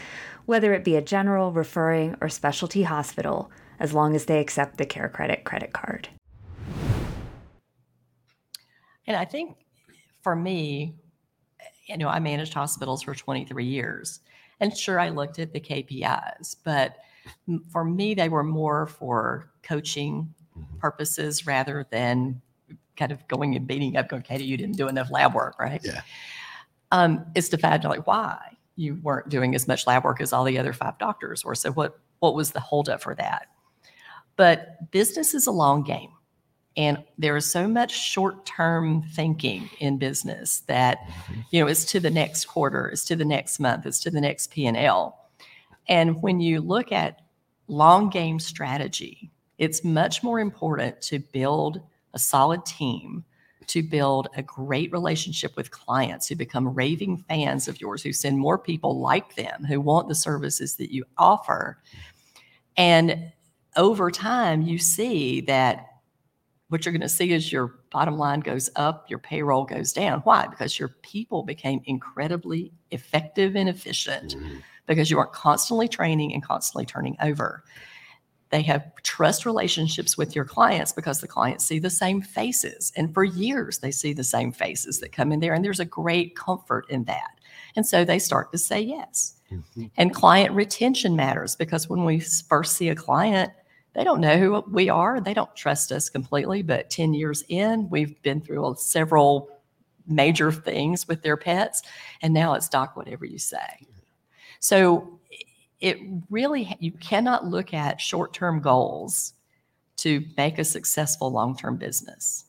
[0.47, 4.87] whether it be a general, referring, or specialty hospital as long as they accept the
[4.87, 6.09] Care Credit credit card.
[9.07, 9.57] And I think
[10.23, 10.95] for me,
[11.87, 14.21] you know, I managed hospitals for 23 years.
[14.61, 16.97] And sure, I looked at the KPIs, but
[17.71, 20.79] for me, they were more for coaching mm-hmm.
[20.79, 22.41] purposes rather than
[22.97, 25.81] kind of going and beating up, going, Katie, you didn't do enough lab work, right?
[25.83, 26.03] Yeah.
[26.91, 28.38] Um, it's to find like why
[28.77, 31.55] you weren't doing as much lab work as all the other five doctors were.
[31.55, 33.47] So what what was the holdup for that?
[34.38, 36.12] But business is a long game.
[36.77, 41.40] And there is so much short-term thinking in business that, mm-hmm.
[41.51, 44.20] you know, it's to the next quarter, it's to the next month, it's to the
[44.20, 45.18] next P&L.
[45.88, 47.20] And when you look at
[47.66, 51.81] long game strategy, it's much more important to build
[52.14, 53.24] a solid team,
[53.66, 58.38] to build a great relationship with clients who become raving fans of yours, who send
[58.38, 61.83] more people like them, who want the services that you offer.
[62.77, 63.33] And
[63.79, 65.87] over time, you see that
[66.69, 70.21] what you're going to see is your bottom line goes up, your payroll goes down.
[70.21, 70.47] Why?
[70.47, 74.59] Because your people became incredibly effective and efficient mm-hmm.
[74.87, 77.64] because you are constantly training and constantly turning over.
[78.51, 82.93] They have trust relationships with your clients because the clients see the same faces.
[82.97, 85.55] And for years, they see the same faces that come in there.
[85.55, 87.31] And there's a great comfort in that.
[87.77, 89.35] And so they start to say yes.
[89.53, 89.87] Mm-hmm.
[89.97, 93.53] And client retention matters because when we first see a client,
[93.99, 95.21] they don't know who we are.
[95.21, 96.63] They don't trust us completely.
[96.63, 99.51] But 10 years in, we've been through several
[100.07, 101.83] major things with their pets.
[102.23, 103.89] And now it's doc, whatever you say.
[104.61, 105.19] So
[105.81, 105.99] it
[106.31, 109.35] really, you cannot look at short term goals
[109.97, 112.45] to make a successful long term business.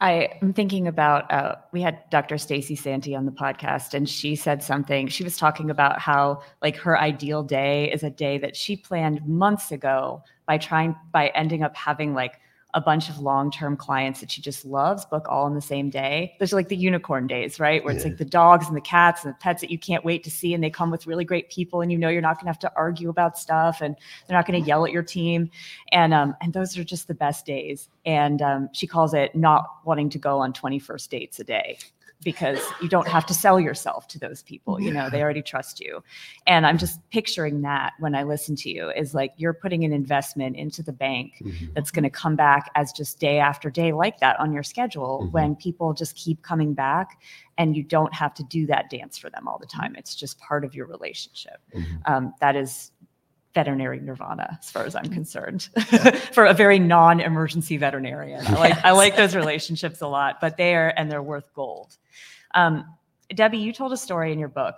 [0.00, 2.38] I am thinking about uh, we had Dr.
[2.38, 5.08] Stacy Santee on the podcast, and she said something.
[5.08, 9.26] She was talking about how like her ideal day is a day that she planned
[9.26, 12.40] months ago by trying by ending up having like
[12.74, 16.34] a bunch of long-term clients that she just loves book all in the same day.
[16.38, 17.82] There's like the unicorn days, right?
[17.82, 20.22] Where it's like the dogs and the cats and the pets that you can't wait
[20.24, 22.44] to see and they come with really great people and you know you're not going
[22.44, 25.50] to have to argue about stuff and they're not going to yell at your team.
[25.92, 27.88] And um and those are just the best days.
[28.04, 31.78] And um, she calls it not wanting to go on 21st dates a day
[32.24, 35.80] because you don't have to sell yourself to those people you know they already trust
[35.80, 36.02] you
[36.46, 39.92] and i'm just picturing that when i listen to you is like you're putting an
[39.92, 41.66] investment into the bank mm-hmm.
[41.74, 45.20] that's going to come back as just day after day like that on your schedule
[45.22, 45.32] mm-hmm.
[45.32, 47.20] when people just keep coming back
[47.56, 50.38] and you don't have to do that dance for them all the time it's just
[50.40, 52.12] part of your relationship mm-hmm.
[52.12, 52.90] um, that is
[53.54, 55.68] veterinary nirvana as far as I'm concerned
[56.32, 58.46] for a very non-emergency veterinarian.
[58.46, 61.96] I like I like those relationships a lot, but they are and they're worth gold.
[62.54, 62.84] Um,
[63.34, 64.76] Debbie, you told a story in your book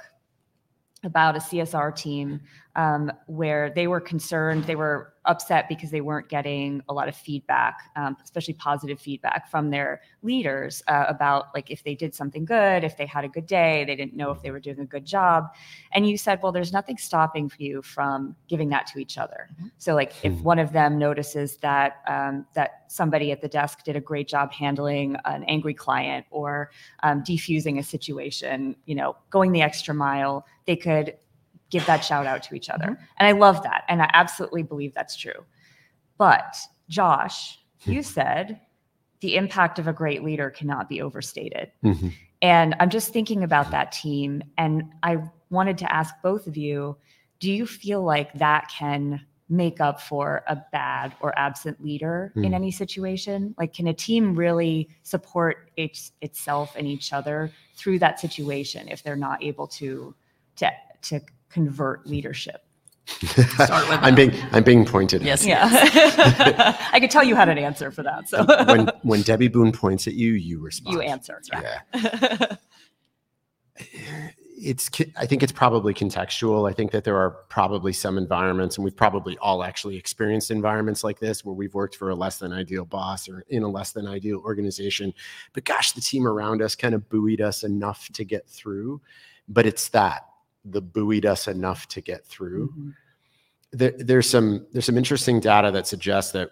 [1.03, 2.41] about a CSR team
[2.77, 7.15] um, where they were concerned, they were upset because they weren't getting a lot of
[7.15, 12.45] feedback, um, especially positive feedback from their leaders uh, about like if they did something
[12.45, 14.85] good, if they had a good day, they didn't know if they were doing a
[14.85, 15.49] good job.
[15.93, 19.49] And you said, well, there's nothing stopping you from giving that to each other.
[19.55, 19.69] Mm-hmm.
[19.79, 20.43] So like if hmm.
[20.43, 24.53] one of them notices that um, that somebody at the desk did a great job
[24.53, 26.71] handling an angry client or
[27.03, 31.17] um, defusing a situation, you know, going the extra mile, they could
[31.69, 32.85] give that shout out to each other.
[32.85, 33.03] Mm-hmm.
[33.19, 33.83] And I love that.
[33.89, 35.45] And I absolutely believe that's true.
[36.17, 36.55] But
[36.89, 38.61] Josh, you said
[39.19, 41.73] the impact of a great leader cannot be overstated.
[41.85, 42.11] Mm-hmm.
[42.41, 44.45] And I'm just thinking about that team.
[44.59, 46.97] And I wanted to ask both of you
[47.41, 52.53] do you feel like that can make up for a bad or absent leader in
[52.53, 52.55] Mm.
[52.55, 53.55] any situation?
[53.59, 59.03] Like, can a team really support its, itself and each other through that situation if
[59.03, 60.15] they're not able to
[60.61, 60.71] to
[61.03, 61.21] to
[61.51, 62.65] convert leadership?
[63.25, 65.23] Start with I'm being I'm being pointed.
[65.23, 65.27] at.
[65.27, 65.45] Yes.
[65.45, 65.69] Yeah,
[66.93, 70.07] I could tell you had an answer for that, so when when Debbie Boone points
[70.07, 70.95] at you, you respond.
[70.95, 71.41] you answer.
[71.53, 71.81] Yeah.
[74.63, 78.85] it's i think it's probably contextual i think that there are probably some environments and
[78.85, 82.53] we've probably all actually experienced environments like this where we've worked for a less than
[82.53, 85.15] ideal boss or in a less than ideal organization
[85.55, 89.01] but gosh the team around us kind of buoyed us enough to get through
[89.49, 90.27] but it's that
[90.65, 92.69] the buoyed us enough to get through.
[92.77, 92.95] Mhm.
[93.73, 96.51] there, there's some there's some interesting data that suggests that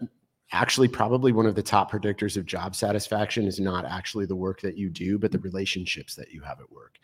[0.53, 4.61] actually probably one of the top predictors of job satisfaction is not actually the work
[4.63, 6.99] that you do but the relationships that you have at work.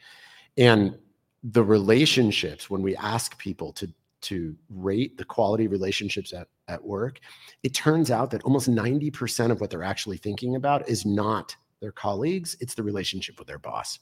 [0.57, 0.97] And
[1.43, 6.83] the relationships when we ask people to to rate the quality of relationships at, at
[6.83, 7.21] work
[7.63, 11.93] it turns out that almost 90% of what they're actually thinking about is not their
[11.93, 13.99] colleagues it's the relationship with their boss.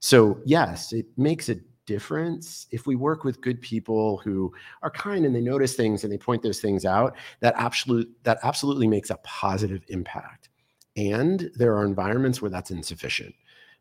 [0.00, 5.24] So yes it makes a difference if we work with good people who are kind
[5.24, 9.10] and they notice things and they point those things out that absolute that absolutely makes
[9.10, 10.48] a positive impact
[10.96, 13.34] and there are environments where that's insufficient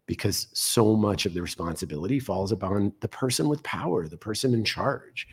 [0.06, 4.64] because so much of the responsibility falls upon the person with power the person in
[4.64, 5.28] charge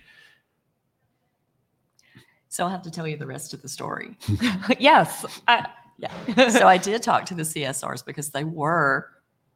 [2.48, 4.16] So I'll have to tell you the rest of the story.
[4.78, 5.66] yes, I,
[5.98, 6.48] Yeah.
[6.48, 9.10] so I did talk to the CSRs because they were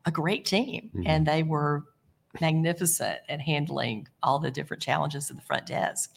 [0.06, 1.04] a great team Mhm.
[1.06, 1.84] and they were
[2.40, 6.12] magnificent at handling all the different challenges at the front desk.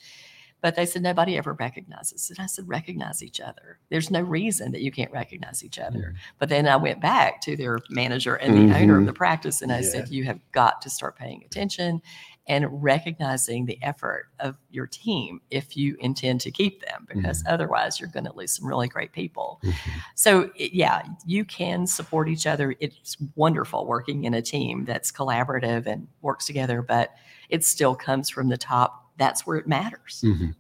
[0.61, 2.29] But they said nobody ever recognizes.
[2.29, 3.79] And I said, recognize each other.
[3.89, 6.15] There's no reason that you can't recognize each other.
[6.39, 9.07] But then I went back to their manager and the owner of Mhm.
[9.07, 12.01] the practice and I said, you have got to start paying attention
[12.47, 17.99] and recognizing the effort of your team if you intend to keep them, because otherwise
[17.99, 19.61] you're going to lose some really great people.
[20.15, 22.75] So, yeah, you can support each other.
[22.81, 27.15] It's wonderful working in a team that's collaborative and works together, but
[27.49, 29.09] it still comes from the top.
[29.17, 30.21] That's where it matters.
[30.25, 30.55] Mhm.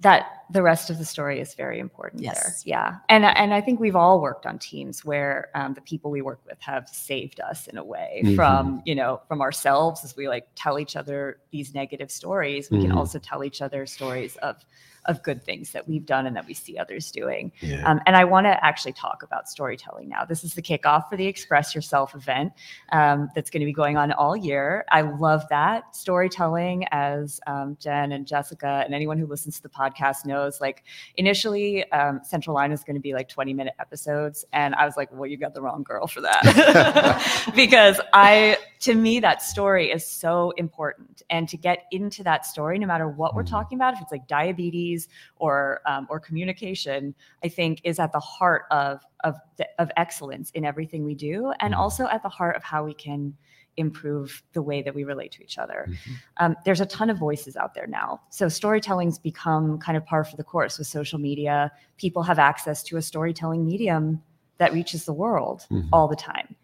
[0.00, 2.32] that the rest of the story is very important there.
[2.34, 2.62] Yes.
[2.66, 6.22] Yeah, and and I think we've all worked on teams where um, the people we
[6.22, 8.36] work with have saved us in a way Mhm.
[8.36, 12.70] from you know from ourselves as we like tell each other these negative stories.
[12.70, 12.96] We can Mhm.
[12.96, 14.64] also tell each other stories of
[15.04, 17.50] of good things that we've done and that we see others doing.
[17.60, 17.82] Yeah.
[17.88, 20.26] Um, and I want to actually talk about storytelling now.
[20.26, 22.52] This is the kickoff for the Express Yourself event
[22.92, 24.84] um, that's going to be going on all year.
[24.90, 29.70] I love that storytelling, as um, Jen and Jessica and anyone who listens to the
[29.70, 30.37] podcast knows.
[30.60, 30.84] Like
[31.16, 34.96] initially, um, Central Line is going to be like 20 minute episodes, and I was
[34.96, 39.90] like, "Well, you got the wrong girl for that," because I, to me, that story
[39.90, 43.50] is so important, and to get into that story, no matter what we're Mhm.
[43.50, 48.20] talking about, if it's like diabetes or um, or communication, I think is at the
[48.20, 51.78] heart of of the, of excellence in everything we do, and Mhm.
[51.78, 53.34] also at the heart of how we can
[53.78, 55.86] improve the way that we relate to each other.
[55.88, 56.12] Mhm.
[56.38, 60.24] Um, there's a ton of voices out there now, so storytelling's become kind of par
[60.24, 61.70] for the course with social media.
[61.96, 64.22] People have access to a storytelling medium
[64.58, 65.88] that reaches the world Mhm.
[65.92, 66.56] all the time,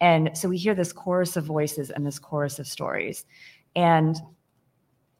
[0.00, 3.26] and so we hear this chorus of voices and this chorus of stories,
[3.76, 4.16] and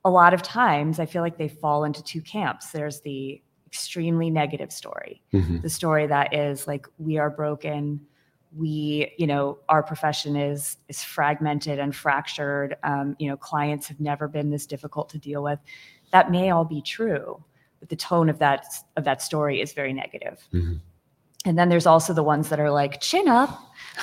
[0.04, 2.72] a lot of times I feel like they fall into two camps.
[2.72, 5.62] There's the extremely negative story, Mhm.
[5.62, 8.06] the story that is like we are broken
[8.56, 12.76] we you know our profession is is fragmented and fractured.
[12.82, 15.58] Um, you know clients have never been this difficult to deal with.
[16.12, 17.42] That may all be true
[17.80, 18.64] but the tone of that
[18.96, 20.40] of that story is very negative.
[20.54, 20.80] Mhm.
[21.44, 23.50] and then there's also the ones that are like chin up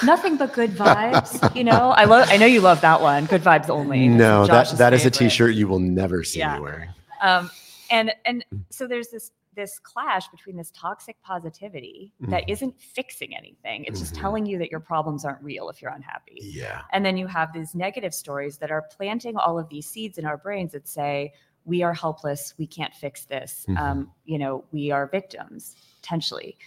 [0.04, 1.90] nothing but good vibes you know?
[1.90, 4.08] I love i know you love that one good vibes only.
[4.08, 6.56] No that that is a t-shirt you will never see Yeah.
[6.58, 6.90] me wearing
[7.22, 7.50] um,
[7.90, 12.50] and and so there's this this clash between this toxic positivity that Mhm.
[12.50, 14.22] isn't fixing anything it's just Mhm.
[14.22, 17.52] telling you that your problems aren't real if you're unhappy yeah and then you have
[17.54, 21.34] these negative stories that are planting all of these seeds in our brains that say
[21.66, 23.78] we are helpless we can't fix this Mhm.
[23.78, 26.58] um, you know we are victims potentially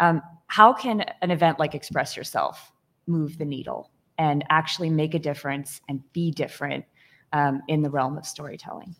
[0.00, 2.72] um, how can an event like express yourself
[3.06, 6.84] move the needle and actually make a difference and be different
[7.32, 8.94] um, in the realm of storytelling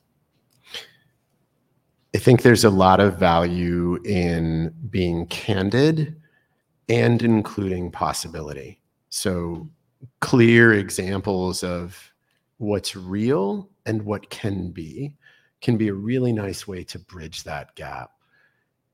[2.22, 6.14] think there's a lot of value in being candid
[6.88, 8.80] and including possibility.
[9.10, 9.68] So,
[10.20, 12.12] clear examples of
[12.58, 15.14] what's real and what can be
[15.60, 18.10] can be a really nice way to bridge that gap.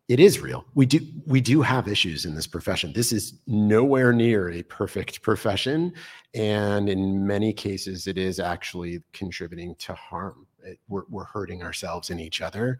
[0.09, 0.65] It is real.
[0.75, 2.95] We do we do have issues in this profession.
[2.95, 5.93] This is nowhere near a perfect profession
[6.33, 12.11] and in many cases it is actually contributing to harm It, we're, we're hurting ourselves
[12.11, 12.79] and each other.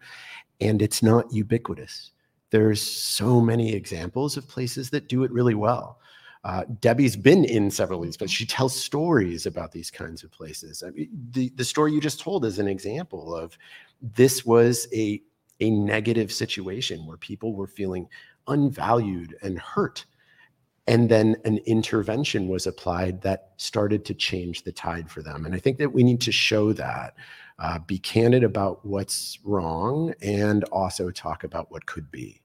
[0.61, 2.11] And it's not ubiquitous.
[2.51, 5.99] There's so many examples of places that do it really well.
[6.43, 10.31] Uh, Debbie's been in several of these, but she tells stories about these kinds of
[10.31, 10.83] places.
[10.85, 13.57] I mean, the, the story you just told is an example of
[14.01, 15.21] this was a,
[15.59, 18.07] a negative situation where people were feeling
[18.47, 20.05] unvalued and hurt.
[20.89, 25.45] And then an intervention was applied that started to change the tide for them.
[25.45, 27.13] And I think that we need to show that,
[27.59, 32.41] uh, be candid about what's wrong, and also talk about what could be.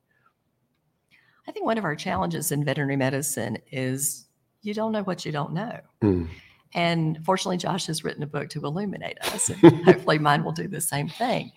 [1.48, 4.26] I think one of our challenges in veterinary medicine is
[4.60, 5.80] you don't know what you don't know.
[6.02, 6.28] Mm.
[6.74, 10.68] And fortunately, Josh has written a book to illuminate us, and hopefully, mine will do
[10.68, 11.50] the same thing.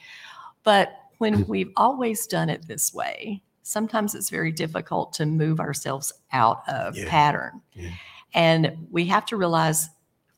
[0.64, 1.48] But when Mm.
[1.50, 6.96] we've always done it this way, sometimes it's very difficult to move ourselves out of
[6.96, 7.10] Yeah.
[7.10, 7.62] pattern.
[7.74, 7.90] Yeah.
[8.34, 9.90] And we have to realize,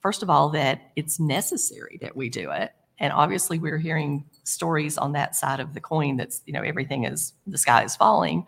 [0.02, 2.74] first of all, that it's necessary that we do it.
[2.98, 7.06] And obviously, we're hearing stories on that side of the coin that's, you know, everything
[7.06, 8.46] is, the sky is falling.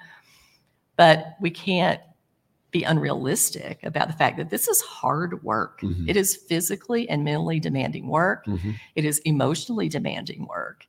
[0.97, 2.01] But we can't
[2.71, 5.81] be unrealistic about the fact that this is hard work.
[5.81, 6.09] Mhm.
[6.09, 8.45] It is physically and mentally demanding work.
[8.45, 8.75] Mhm.
[8.95, 10.87] It is emotionally demanding work.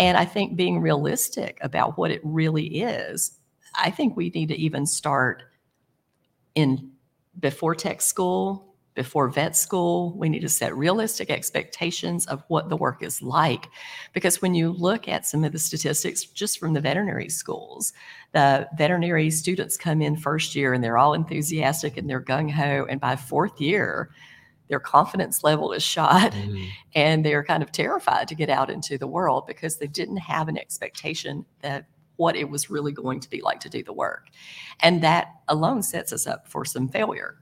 [0.00, 3.38] And I think being realistic about what it really is,
[3.74, 5.42] I think we need to even start
[6.54, 6.92] in
[7.38, 10.16] before tech school, before vet school.
[10.16, 13.68] We need to set realistic expectations of what the work is like.
[14.14, 17.92] Because when you look at some of the statistics just from the veterinary schools,
[18.32, 22.86] the veterinary students come in first year and they're all enthusiastic and they're gung ho.
[22.88, 24.08] And by fourth year,
[24.70, 26.68] their confidence level is shot Mhm.
[26.94, 30.48] and they're kind of terrified to get out into the world because they didn't have
[30.48, 31.84] an expectation that
[32.16, 34.28] what it was really going to be like to do the work.
[34.80, 37.36] And that alone sets us up for some failure.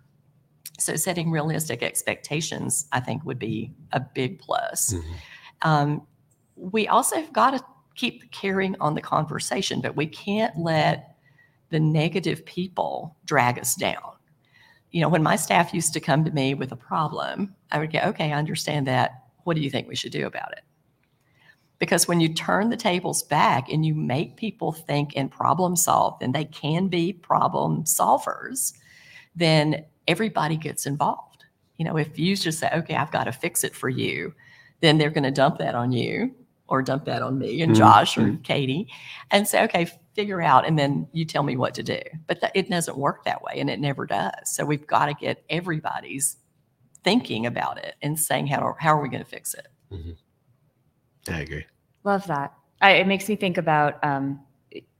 [0.78, 4.94] So setting realistic expectations, I think, would be a big plus.
[4.94, 5.14] Mhm.
[5.62, 6.06] Um,
[6.56, 7.64] we also have got to
[7.94, 11.16] keep carrying on the conversation, but we can't let
[11.70, 14.12] the negative people drag us down.
[14.90, 17.92] You know, when my staff used to come to me with a problem, I would
[17.92, 19.24] go, okay, I understand that.
[19.44, 20.62] What do you think we should do about it?
[21.78, 26.18] Because when you turn the tables back and you make people think and problem solve,
[26.20, 28.72] and they can be problem solvers,
[29.36, 31.44] then everybody gets involved.
[31.76, 34.34] You know, if you just say, okay, I've got to fix it for you,
[34.80, 36.34] then they're going to dump that on you
[36.68, 37.76] or dump that on me and Mhm.
[37.76, 38.88] Josh or Katie
[39.30, 42.00] and say, okay, figure out, and then you tell me what to do.
[42.26, 44.32] But that, it doesn't work that way and it never does.
[44.44, 46.36] So we've got to get everybody's
[47.04, 49.68] thinking about it and saying, how, how are we going to fix it?
[51.28, 51.64] I agree.
[52.04, 52.54] Love that.
[52.80, 54.40] I, it makes me think about um,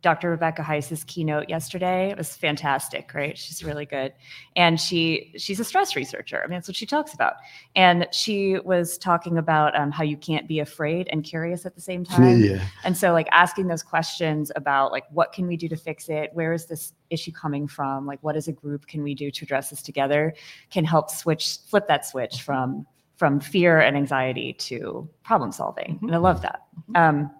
[0.00, 0.30] Dr.
[0.30, 2.10] Rebecca Heiss's keynote yesterday.
[2.10, 3.36] It was fantastic, right?
[3.36, 4.12] She's really good,
[4.54, 6.40] and she she's a stress researcher.
[6.40, 7.34] I mean, that's what she talks about.
[7.74, 11.80] And she was talking about um, how you can't be afraid and curious at the
[11.80, 12.40] same time.
[12.40, 12.64] Yeah.
[12.84, 16.30] And so, like asking those questions about like what can we do to fix it?
[16.32, 18.06] Where is this issue coming from?
[18.06, 20.32] Like, what as a group can we do to address this together?
[20.70, 22.86] Can help switch flip that switch from
[23.16, 25.98] from fear and anxiety to problem solving.
[26.02, 26.62] And I love that.
[26.94, 27.32] Um,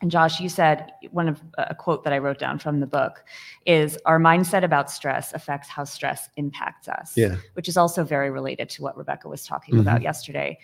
[0.00, 3.24] and Josh, you said one of a quote that I wrote down from the book
[3.66, 7.16] is our mindset about stress affects how stress impacts us.
[7.16, 7.36] Yeah.
[7.52, 9.82] Which is also very related to what Rebecca was talking mm-hmm.
[9.82, 10.58] about yesterday.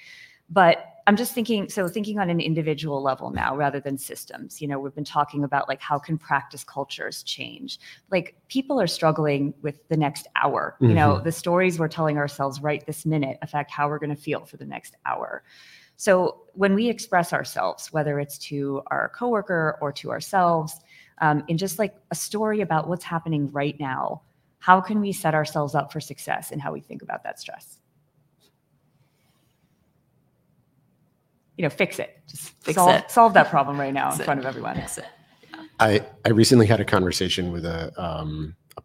[0.49, 4.63] But I'm just thinking, so thinking on an individual level now rather than systems.
[4.63, 7.79] You know, we've been talking about like how can practice cultures change?
[8.11, 10.77] Like people are struggling with the next hour.
[10.81, 11.25] You know, mm-hmm.
[11.25, 14.57] the stories we're telling ourselves right this minute affect how we're going to feel for
[14.57, 15.43] the next hour.
[15.97, 20.81] So when we express ourselves, whether it's to our coworker or to ourselves,
[21.19, 24.23] um, in just like a story about what's happening right now,
[24.59, 27.79] how can we set ourselves up for success in how we think about that stress?
[31.57, 32.19] You know, fix it.
[32.27, 33.11] Just Fix solve, it.
[33.11, 34.25] solve that problem right now Fix in it.
[34.27, 34.77] front of everyone.
[34.77, 35.07] Fix it.
[35.81, 38.83] I, I recently had a conversation with a, um, a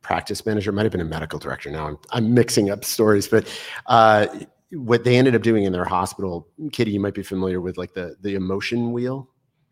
[0.00, 1.70] practice manager, might have been a medical director.
[1.70, 3.46] Now I'm, I'm mixing up stories, but
[3.86, 4.26] uh,
[4.74, 7.94] what they ended up doing in their hospital, Kitty, you might be familiar with like
[7.94, 9.28] the, the emotion wheel.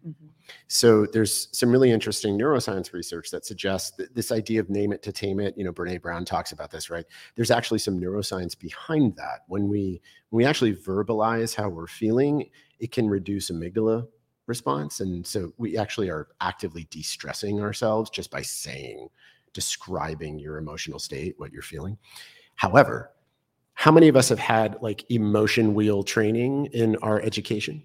[0.06, 0.30] Mhm.
[0.68, 5.02] So there's some really interesting neuroscience research that suggests that this idea of name it
[5.02, 7.04] to tame it, you know, Brene Brown talks about this, right?
[7.36, 9.40] There's actually some neuroscience behind that.
[9.48, 10.00] When we
[10.30, 12.50] when we actually verbalize how we're feeling,
[12.80, 14.08] it can reduce amygdala
[14.46, 15.00] response.
[15.00, 19.08] And so we actually are actively de-stressing ourselves just by saying,
[19.52, 21.96] describing your emotional state, what you're feeling.
[22.56, 23.12] However,
[23.74, 27.84] how many of us have had like emotion wheel training in our education?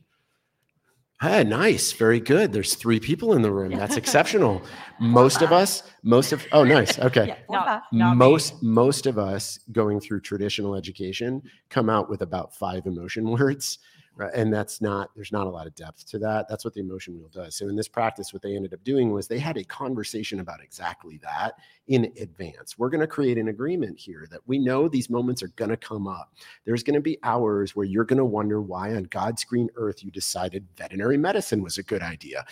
[1.19, 1.93] Hey, nice.
[1.93, 2.53] Very good.
[2.53, 3.71] There's three people in the room.
[3.71, 4.61] That's exceptional.
[4.99, 6.99] Most of us, most of, oh, nice.
[7.07, 7.27] Okay.
[7.29, 7.65] Yeah, four, No.
[7.65, 7.81] five.
[7.91, 13.27] Not most most of us going through traditional education come out with about five emotion
[13.39, 13.79] words
[14.17, 16.79] right and that's not there's not a lot of depth to that that's what the
[16.79, 17.55] emotion wheel does.
[17.55, 20.61] So in this practice what they ended up doing was they had a conversation about
[20.61, 21.55] exactly that
[21.87, 22.77] in advance.
[22.77, 25.77] We're going to create an agreement here that we know these moments are going to
[25.77, 26.33] come up.
[26.65, 30.03] There's going to be hours where you're going to wonder why on god's green earth
[30.03, 32.45] you decided veterinary medicine was a good idea.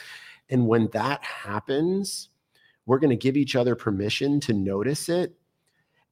[0.50, 2.30] And when that happens
[2.86, 5.34] we're going to give each other permission to notice it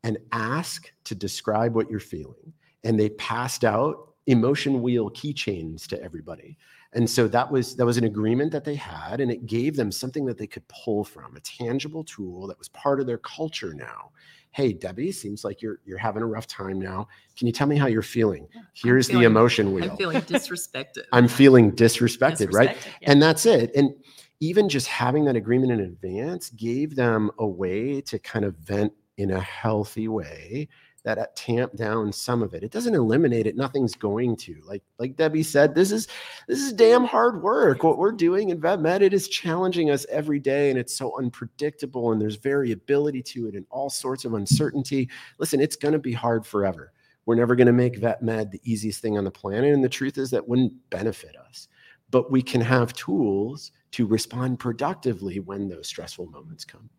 [0.04, 2.54] and ask to describe what you're feeling.
[2.84, 6.58] And they passed out emotion wheel keychains to everybody.
[6.94, 9.92] And so that was that was an agreement that they had and it gave them
[9.92, 13.74] something that they could pull from a tangible tool that was part of their culture
[13.74, 14.12] now.
[14.52, 17.08] Hey debbie seems like you're you're having a rough time now.
[17.36, 18.48] Can you tell me how you're feeling?
[18.74, 19.92] Here's feeling- the emotion wheel.
[19.92, 21.04] I'm feeling disrespected.
[21.12, 22.78] i'm feeling disrespected right?
[23.02, 23.12] Yeah.
[23.12, 23.72] and that's it.
[23.76, 23.96] And
[24.40, 28.94] even just having that agreement in advance gave them a way to kind of vent
[29.18, 30.68] in a healthy way
[31.04, 32.64] that uh, tamp down some of it.
[32.64, 33.58] It doesn't eliminate it.
[33.58, 34.62] Nothing's going to.
[34.66, 36.08] Like like debbie said this is
[36.48, 37.84] this is damn hard work.
[37.84, 41.18] What we're doing in vet med it is challenging us every day and it's so
[41.18, 45.10] unpredictable and there's variability to it and all sorts of uncertainty.
[45.40, 46.94] Listen it's going to be hard forever.
[47.26, 49.90] We're never going to make vet med the easiest thing on the planet and the
[49.90, 51.68] truth is that wouldn't benefit us.
[52.12, 56.90] But we can have tools to respond productively when those stressful moments come.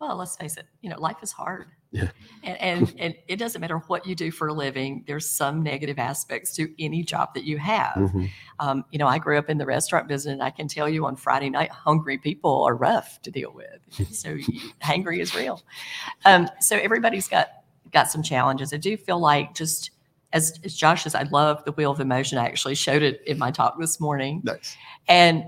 [0.00, 1.68] Well, let's face it, you know, life is hard.
[1.92, 2.08] Yeah.
[2.42, 5.98] And, and and it doesn't matter what you do for a living, there's some negative
[5.98, 7.96] aspects to any job that you have.
[7.96, 8.30] Mhm.
[8.60, 11.04] Um, you know, I grew up in the restaurant business, and I can tell you
[11.04, 13.80] on Friday night, hungry people are rough to deal with.
[14.14, 14.36] So
[14.82, 15.62] hangry is real.
[16.24, 17.48] Um, so everybody's got
[17.92, 18.72] got some challenges.
[18.72, 19.90] I do feel like just
[20.32, 22.38] as, as Josh says, I love the wheel of emotion.
[22.38, 24.42] I actually showed it in my talk this morning.
[24.44, 24.76] Nice.
[25.08, 25.44] And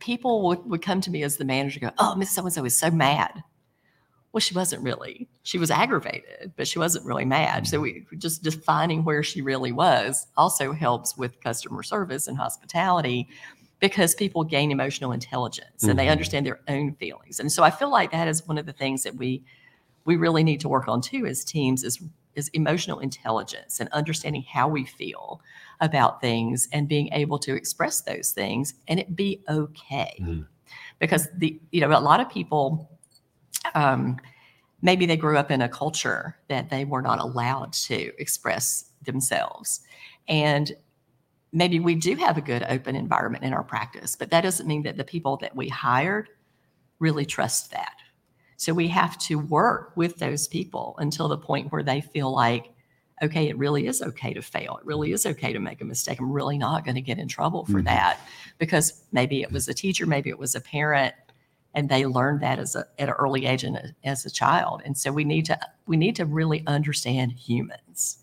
[0.00, 2.64] people would, would come to me as the manager go, Oh, Miss So and so
[2.64, 3.42] is so mad.
[4.32, 5.28] Well, she wasn't really.
[5.42, 7.66] She was aggravated, but she wasn't really mad.
[7.66, 13.28] So we just defining where she really was also helps with customer service and hospitality
[13.80, 16.12] because people gain emotional intelligence and they Mhm.
[16.12, 17.40] understand their own feelings.
[17.40, 19.42] And so I feel like that is one of the things that we
[20.06, 22.00] we really need to work on too as teams is
[22.36, 25.40] is emotional intelligence and understanding how we feel
[25.80, 30.46] about things and being able to express those things and it be okay Mhm.
[31.00, 32.88] because the you know a lot of people
[33.74, 34.18] um,
[34.82, 39.80] maybe they grew up in a culture that they were not allowed to express themselves
[40.28, 40.72] and
[41.52, 44.82] maybe we do have a good open environment in our practice but that doesn't mean
[44.82, 46.28] that the people that we hired
[46.98, 47.94] really trust that
[48.56, 52.72] so we have to work with those people until the point where they feel like
[53.22, 54.78] okay, it really is okay to fail.
[54.78, 56.18] It really is okay to make a mistake.
[56.18, 57.84] I'm really not going to get in trouble for Mhm.
[57.84, 58.20] that
[58.58, 61.14] because maybe it was a teacher, maybe it was a parent,
[61.74, 64.82] and they learned that as a, at an early age and as a child.
[64.84, 68.18] And so we need to we need to really understand humans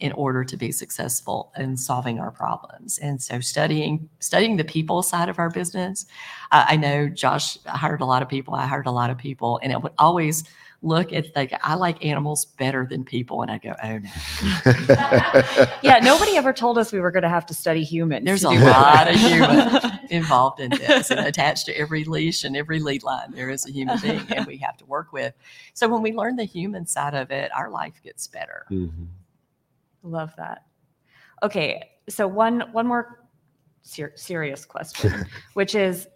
[0.00, 2.98] in order to be successful in solving our problems.
[2.98, 6.06] And so studying studying the people side of our business.
[6.50, 8.54] Uh, I know Josh hired a lot of people.
[8.54, 10.44] I hired a lot of people, and it would always
[10.82, 14.10] look at like I like animals better than people, and I go, oh no.
[15.82, 18.24] Yeah, nobody ever told us we were going to have to study humans.
[18.24, 22.80] There's a lot of human involved in this, and attached to every leash and every
[22.80, 25.34] lead line, there is a human being, and we have to work with.
[25.74, 28.66] So when we learn the human side of it, our life gets better.
[28.70, 29.06] Mhm.
[30.02, 30.64] Love that.
[31.42, 33.28] Okay, so one one more
[33.82, 36.08] ser- serious question, which is,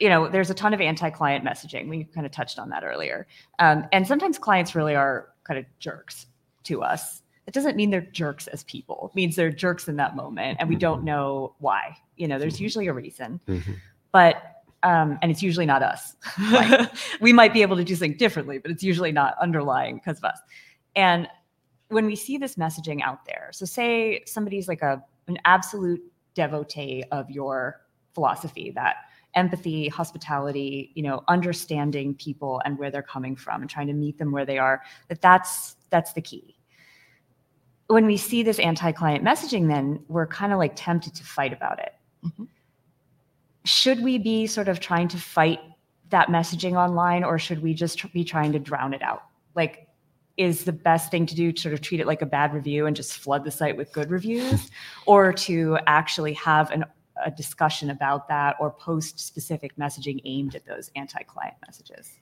[0.00, 1.88] you know, there's a ton of anti-client messaging.
[1.88, 3.26] We kind of touched on that earlier,
[3.58, 6.26] um, and sometimes clients really are kind of jerks
[6.64, 7.22] to us.
[7.46, 9.10] It doesn't mean they're jerks as people.
[9.12, 11.96] It means they're jerks in that moment, and we don't know why.
[12.16, 13.76] You know, there's usually a reason, Mhm.
[14.12, 14.50] but
[14.82, 16.14] um, and it's usually not us.
[17.22, 20.24] we might be able to do something differently, but it's usually not underlying because of
[20.24, 20.38] us.
[20.94, 21.26] And
[21.88, 26.02] when we see this messaging out there, so say somebody's like a an absolute
[26.34, 27.80] devotee of your
[28.12, 28.96] philosophy that
[29.34, 34.18] empathy, hospitality, you know, understanding people and where they're coming from and trying to meet
[34.18, 36.56] them where they are, that that's that's the key.
[37.88, 41.78] When we see this anti-client messaging then we're kind of like tempted to fight about
[41.78, 41.92] it.
[42.24, 42.48] Mhm.
[43.64, 45.60] Should we be sort of trying to fight
[46.10, 49.22] that messaging online or should we just be trying to drown it out?
[49.54, 49.88] Like
[50.36, 52.86] is the best thing to do to sort of treat it like a bad review
[52.86, 54.70] and just flood the site with good reviews
[55.06, 56.84] or to actually have an,
[57.24, 62.12] a discussion about that or post specific messaging aimed at those anti-client messages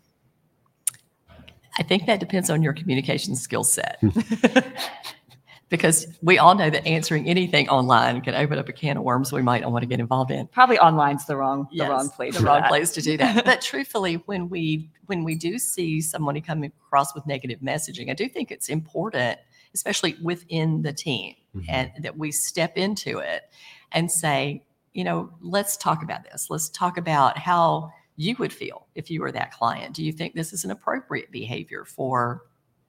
[1.79, 3.99] I think that depends on your communication skill set.
[5.71, 9.33] because we all know that answering anything online can open up a can of worms
[9.33, 10.47] we might not want to get involved in.
[10.49, 12.69] probably online's the wrong Yes, the wrong place the wrong that.
[12.69, 13.45] place to do that.
[13.47, 18.15] but truthfully, when we when we do see somebody coming across with negative messaging, I
[18.15, 19.39] do think it's important
[19.75, 21.65] especially within the team, Mhm.
[21.71, 23.45] and that we step into it
[23.93, 24.63] and say,
[24.95, 26.49] you know, let's talk about this.
[26.51, 29.95] Let's talk about how you would feel if you were that client.
[29.95, 32.43] Do you think this is an appropriate behavior for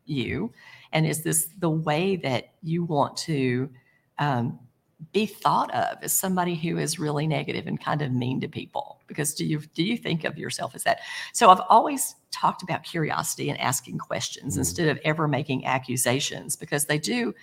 [0.06, 0.52] you?
[0.92, 3.70] And is this the way that you want to
[4.20, 4.60] um,
[5.14, 9.00] be thought of as somebody who is really negative and kind of mean to people?
[9.08, 11.00] Because do you do you think of yourself as that?
[11.32, 14.60] So I've always talked about curiosity and asking questions Mhm.
[14.60, 17.34] instead of ever making accusations because they do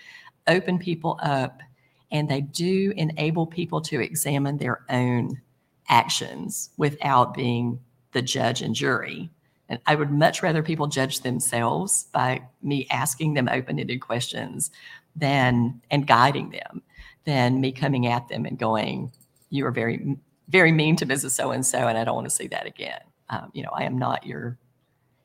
[0.47, 1.63] open people up
[2.11, 5.41] and they do enable people to examine their own
[5.89, 7.81] actions without being
[8.13, 9.31] the judge and jury.
[9.69, 14.71] And I would much rather people judge themselves by me asking them open-ended questions
[15.15, 16.83] than and guiding them
[17.25, 19.13] than me coming at them and going,
[19.51, 20.17] "You are very,
[20.49, 21.31] very mean to Mrs.
[21.31, 23.85] So and So, and I don't want to see that again." Um, you know, I
[23.85, 24.59] am not your,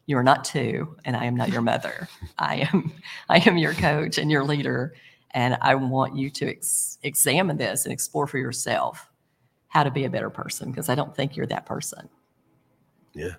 [0.06, 2.08] you are not two, and I am not your mother.
[2.38, 2.94] I am,
[3.30, 4.94] I am your coach and your leader,
[5.36, 9.12] and I want you to ex- examine this and explore for yourself
[9.68, 12.10] how to be a better person because I don't think you're that person.
[13.14, 13.36] Yeah.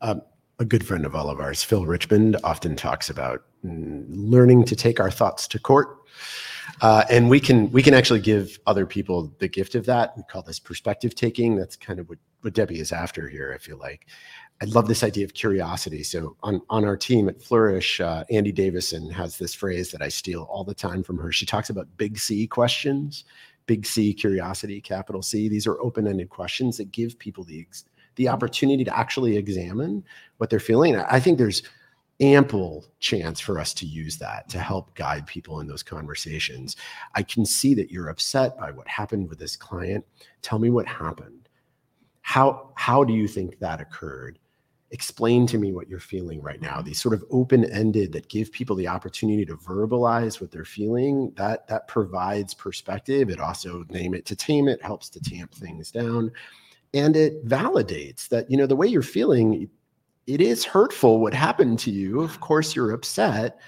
[0.00, 0.22] Um,
[0.60, 4.76] a good friend of all of ours, Phil Richmond, often talks about mm, learning to
[4.76, 5.96] take our thoughts to court.
[6.80, 10.16] Uh, and we can we can actually give other people the gift of that.
[10.16, 11.56] We call this perspective taking.
[11.56, 13.52] That's kind of what, what Debbie is after here.
[13.52, 14.06] I feel like
[14.60, 16.02] I love this idea of curiosity.
[16.02, 20.08] So on on our team at Flourish, uh, Andy Davison has this phrase that I
[20.08, 21.30] steal all the time from her.
[21.30, 23.24] She talks about big C questions,
[23.66, 25.48] big C curiosity, capital C.
[25.48, 27.84] These are open ended questions that give people the ex-
[28.16, 30.02] the opportunity to actually examine
[30.38, 30.96] what they're feeling.
[30.96, 31.62] I think there's
[32.20, 36.74] ample chance for us to use that to help guide people in those conversations.
[37.14, 40.04] I can see that you're upset by what happened with this client.
[40.42, 41.48] Tell me what happened.
[42.22, 44.40] How how do you think that occurred?
[44.90, 46.80] Explain to me what you're feeling right now.
[46.80, 51.32] These sort of open-ended that give people the opportunity to verbalize what they're feeling.
[51.36, 53.28] That that provides perspective.
[53.28, 56.32] It also name it to tame it helps to tamp things down
[56.94, 59.68] and it validates that you know the way you're feeling
[60.26, 63.60] it is hurtful what happened to you of course you're upset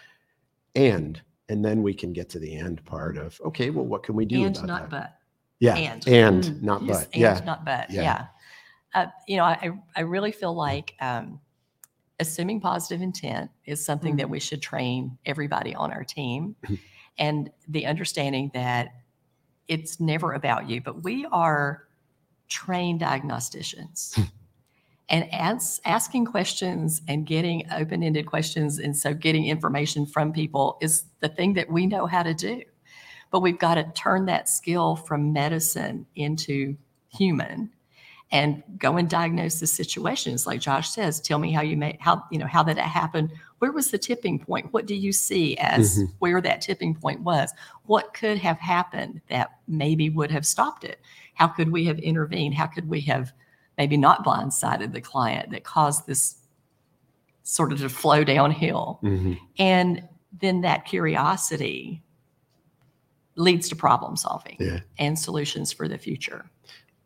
[0.75, 4.15] and and then we can get to the end part of okay well what can
[4.15, 5.19] we do and about not that but.
[5.59, 6.09] yeah and.
[6.09, 6.63] and Mm.
[6.63, 7.91] not but and yeah not but.
[7.91, 8.03] Yeah.
[8.03, 8.27] Yeah.
[8.95, 11.41] Uh, you know, I, I really feel like um,
[12.19, 14.19] assuming positive intent is something Mm.
[14.19, 16.57] that we should train everybody on our team.
[17.19, 18.95] And the understanding that
[19.69, 21.87] it's never about you, but we are
[22.49, 24.19] trained diagnosticians.
[25.11, 30.79] and as, asking questions and getting open ended questions, and so getting information from people
[30.81, 32.63] is the thing that we know how to do.
[33.31, 36.75] But we've got to turn that skill from medicine into
[37.09, 37.71] human
[38.33, 42.23] and go and diagnose the situations like josh says tell me how you made how
[42.31, 43.31] you know how did that happen?
[43.59, 44.73] Where was the tipping point?
[44.73, 46.15] What do you see as Mhm.
[46.21, 47.53] where that tipping point was?
[47.85, 51.01] What could have happened that maybe would have stopped it?
[51.35, 52.55] How could we have intervened?
[52.55, 53.33] How could we have
[53.77, 56.37] maybe not blindsided the client that caused this
[57.43, 58.99] sort of to flow downhill?
[59.03, 59.39] Mhm.
[59.59, 60.09] and
[60.41, 62.01] then that curiosity
[63.35, 64.81] leads to problem solving Yeah.
[64.99, 66.49] and solutions for the future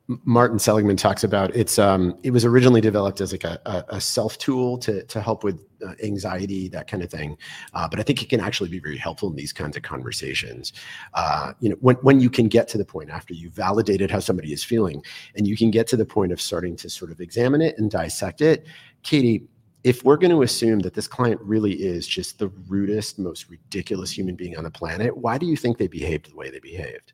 [0.06, 4.36] Martin Seligman talks about it's um it was originally developed as like a, a, self
[4.36, 7.38] tool to to help with uh, anxiety that kind of thing,
[7.72, 10.74] uh, but I think it can actually be very helpful in these kinds of conversations.
[11.14, 14.18] Uh, you know, when when you can get to the point after you validated how
[14.18, 15.02] somebody is feeling,
[15.36, 17.90] and you can get to the point of starting to sort of examine it and
[17.90, 18.66] dissect it,
[19.02, 19.46] Katie.
[19.84, 24.10] If we're going to assume that this client really is just the rudest, most ridiculous
[24.10, 27.12] human being on the planet, why do you think they behaved the way they behaved?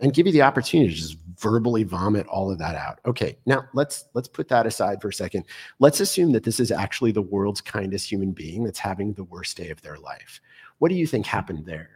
[0.00, 3.00] And give you the opportunity to just verbally vomit all of that out.
[3.06, 5.44] Okay, now let's let's put that aside for a second.
[5.78, 9.56] Let's assume that this is actually the world's kindest human being that's having the worst
[9.56, 10.40] day of their life.
[10.78, 11.90] What do you think happened there?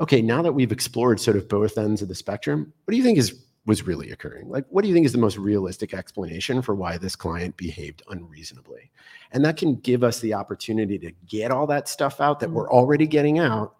[0.00, 3.04] Okay, now that we've explored sort of both ends of the spectrum, what do you
[3.04, 4.48] think is was really occurring?
[4.48, 8.02] Like what do you think is the most realistic explanation for why this client behaved
[8.08, 8.90] unreasonably?
[9.32, 12.54] And that can give us the opportunity to get all that stuff out that hmm.
[12.54, 13.74] we're already getting out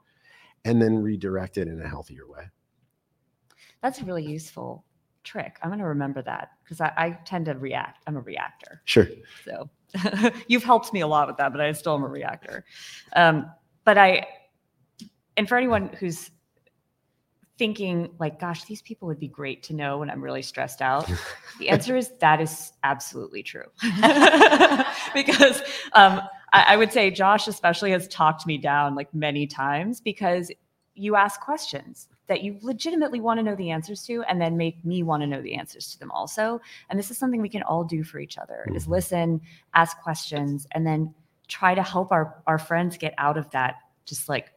[0.64, 2.44] and then redirect it in a healthier way.
[3.84, 4.82] That's a really useful
[5.24, 5.58] trick.
[5.62, 8.02] I'm going to remember that because I, I tend to react.
[8.06, 8.80] I'm a reactor.
[8.86, 9.06] Sure.
[9.44, 9.68] So
[10.48, 12.64] you've helped me a lot with that, but I still am a reactor.
[13.14, 13.52] Um,
[13.84, 14.26] but I,
[15.36, 16.30] and for anyone who's
[17.58, 21.06] thinking like, gosh, these people would be great to know when I'm really stressed out,
[21.58, 23.66] the answer is that is absolutely true.
[25.14, 25.60] because
[25.92, 26.22] um,
[26.54, 30.50] I, I would say Josh especially has talked me down like many times because
[30.94, 34.82] you ask questions that you legitimately want to know the answers to and then make
[34.84, 37.62] me want to know the answers to them also and this is something we can
[37.64, 38.90] all do for each other is Mhm.
[38.90, 39.40] listen
[39.74, 41.14] ask questions and then
[41.48, 44.52] try to help our our friends get out of that just like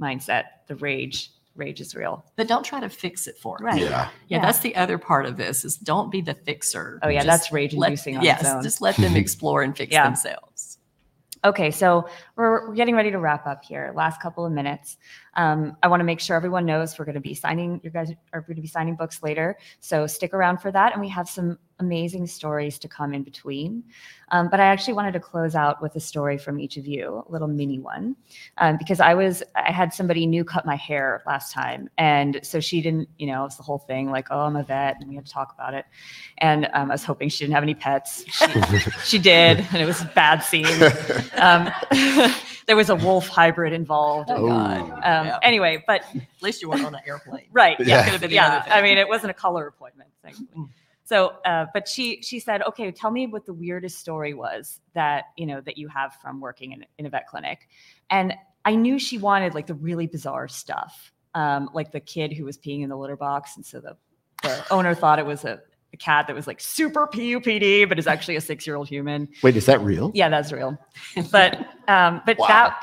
[0.00, 1.32] mindset, the rage.
[1.56, 2.24] Rage is real.
[2.36, 3.66] But don't try to fix it for 'em.
[3.66, 3.80] Right.
[3.82, 3.88] Yeah.
[3.88, 4.40] Yeah, Yeah.
[4.40, 6.98] that's the other part of this is don't be the fixer.
[7.02, 8.62] Oh, yeah, Just that's rage let- inducing on yes, its own.
[8.62, 10.04] just let them explore and fix Yeah.
[10.04, 10.78] themselves.
[11.44, 12.08] Okay, so
[12.40, 13.92] we're, we're getting ready to wrap up here.
[13.94, 14.96] Last couple of minutes.
[15.34, 17.80] Um, I want to make sure everyone knows we're going to be signing.
[17.84, 20.92] You guys are going to be signing books later, so stick around for that.
[20.92, 23.82] And we have some amazing stories to come in between.
[24.32, 27.24] Um, but I actually wanted to close out with a story from each of you,
[27.28, 28.14] a little mini one,
[28.58, 32.60] um, because I was I had somebody new cut my hair last time, and so
[32.60, 35.16] she didn't, you know, it's the whole thing like, oh, I'm a vet, and we
[35.16, 35.84] had to talk about it.
[36.38, 38.24] And um, I was hoping she didn't have any pets.
[38.28, 40.66] She, she did, and it was a bad scene.
[42.66, 44.30] There was a wolf hybrid involved.
[44.30, 44.80] Oh, God.
[44.80, 45.38] Um, Yeah.
[45.42, 47.46] Anyway, but At least you weren't on an airplane.
[47.52, 47.86] right, Yeah.
[47.86, 48.64] yeah, Could have been yeah.
[48.70, 50.10] I mean, it wasn't a color appointment.
[50.22, 50.48] Thankfully.
[50.56, 50.68] Mm.
[51.10, 55.24] So, uh, but she she said, okay, tell me what the weirdest story was that
[55.36, 57.68] you know that you have from working in, in a vet clinic,
[58.10, 62.44] and I knew she wanted like the really bizarre stuff, um, like the kid who
[62.44, 63.96] was peeing in the litter box, and so the
[64.44, 65.60] the owner thought it was a,
[65.92, 69.28] a cat that was like super PUPD, but is actually a six year old human.
[69.42, 70.10] Wait, is that real?
[70.14, 70.78] Yeah, that's real.
[71.30, 72.46] But um, but Wow.
[72.48, 72.76] that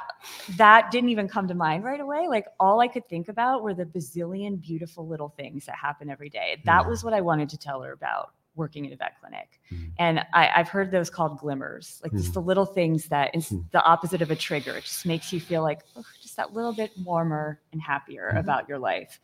[0.58, 2.28] that didn't even come to mind right away.
[2.28, 6.30] Like all I could think about were the bazillion beautiful little things that happen every
[6.30, 6.62] day.
[6.66, 6.88] That Yeah.
[6.90, 9.62] was what I wanted to tell her about working in a vet clinic.
[9.72, 9.92] Mhm.
[10.00, 12.34] And I, I've heard those called glimmers, like just Mhm.
[12.34, 13.70] the little things that is Mhm.
[13.72, 14.76] the opposite of a trigger.
[14.76, 18.40] It just makes you feel like "Ugh, just that little bit warmer and happier Mhm.
[18.40, 19.20] about your life.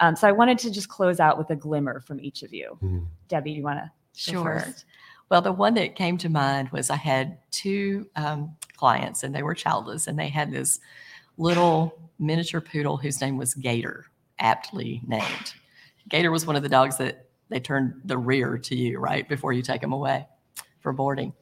[0.00, 2.78] Um, so I wanted to just close out with a glimmer from each of you.
[2.82, 3.06] Mhm.
[3.26, 3.90] Debbie, you want to?
[4.14, 4.60] Sure.
[4.60, 4.84] first?
[5.30, 9.42] Well, the one that came to mind was I had two um, clients and they
[9.44, 10.80] were childless and they had this
[11.36, 14.06] little miniature poodle whose name was Gator,
[14.40, 15.54] aptly named.
[16.08, 19.52] Gator was one of the dogs that they turned the rear to you right before
[19.52, 20.26] you take them away
[20.80, 21.32] for boarding.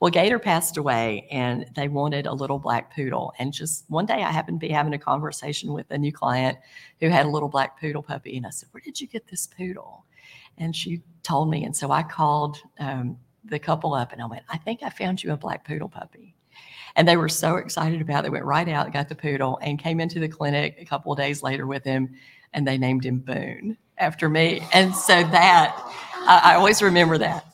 [0.00, 3.32] Well, Gator passed away and they wanted a little black poodle.
[3.38, 6.58] And just one day I happened to be having a conversation with a new client
[7.00, 8.36] who had a little black poodle puppy.
[8.36, 10.04] And I said, Where did you get this poodle?
[10.58, 11.64] And she told me.
[11.64, 15.22] And so I called um, the couple up and I went, I think I found
[15.22, 16.34] you a black poodle puppy.
[16.96, 18.22] And they were so excited about it.
[18.24, 21.18] They went right out, got the poodle, and came into the clinic a couple of
[21.18, 22.14] days later with him.
[22.52, 24.62] And they named him Boone after me.
[24.74, 25.74] And so that,
[26.26, 27.46] I, I always remember that.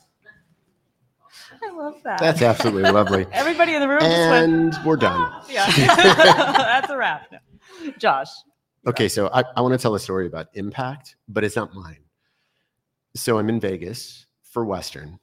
[1.89, 2.19] Love that.
[2.19, 3.25] That's absolutely lovely.
[3.31, 5.43] Everybody in the room just went, And we're ah, done.
[5.49, 7.31] Yeah, that's a wrap.
[7.31, 7.91] No.
[7.97, 8.29] Josh.
[8.85, 11.99] Okay, so I, I want to tell a story about impact, but it's not mine.
[13.15, 15.19] So I'm in Vegas for Western,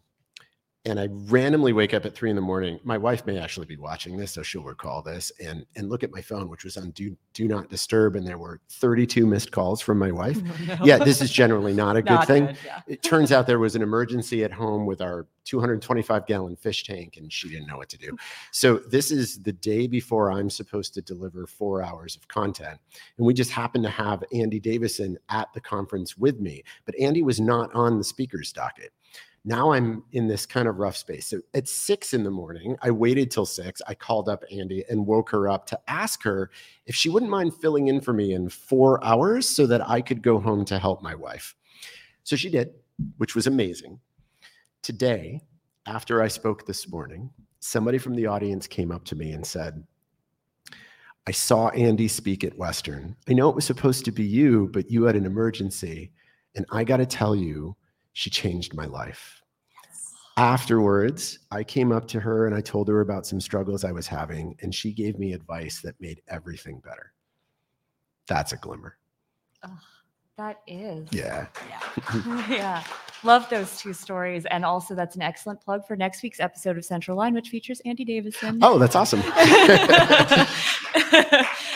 [0.87, 2.79] and I randomly wake up at three in the morning.
[2.85, 6.13] My wife may actually be watching this, so she'll recall this, and and look at
[6.13, 9.81] my phone, which was on do do not disturb, and there were 32 missed calls
[9.81, 10.39] from my wife.
[10.79, 12.47] Oh, yeah, this is generally not a good Not thing.
[12.47, 12.81] good, yeah.
[12.87, 17.17] It turns out there was an emergency at home with our 225 gallon fish tank,
[17.17, 18.17] and she didn't know what to do.
[18.53, 22.79] So this is the day before I'm supposed to deliver four hours of content,
[23.17, 27.23] and we just happened to have Andy Davison at the conference with me, but Andy
[27.23, 28.93] was not on the speaker's docket.
[29.49, 31.29] Now I'm in this kind of rough space.
[31.29, 33.81] So at six in the morning, I waited till six.
[33.87, 36.51] I called up Andy and woke her up to ask her
[36.85, 40.21] if she wouldn't mind filling in for me in four hours so that I could
[40.21, 41.55] go home to help my wife.
[42.25, 42.73] So she did,
[43.19, 44.01] which was amazing.
[44.83, 45.41] Today,
[45.87, 47.31] after I spoke this morning,
[47.61, 49.87] somebody from the audience came up to me and said,
[51.29, 53.15] I saw Andy speak at Western.
[53.29, 56.11] I know it was supposed to be you, but you had an emergency.
[56.57, 57.77] And I got to tell you,
[58.17, 59.43] she changed my life.
[60.39, 64.07] Afterwards, I came up to her and I told her about some struggles I was
[64.07, 67.13] having, and she gave me advice that made everything better.
[68.27, 68.97] That's a glimmer.
[70.39, 71.07] That is.
[71.13, 71.47] Yeah.
[71.69, 72.47] Yeah.
[72.51, 72.85] yeah.
[73.23, 74.47] Love those two stories.
[74.47, 77.83] And also, that's an excellent plug for next week's episode of Central Line, which features
[77.85, 78.61] Andy Davison.
[78.63, 79.21] Oh, that's awesome.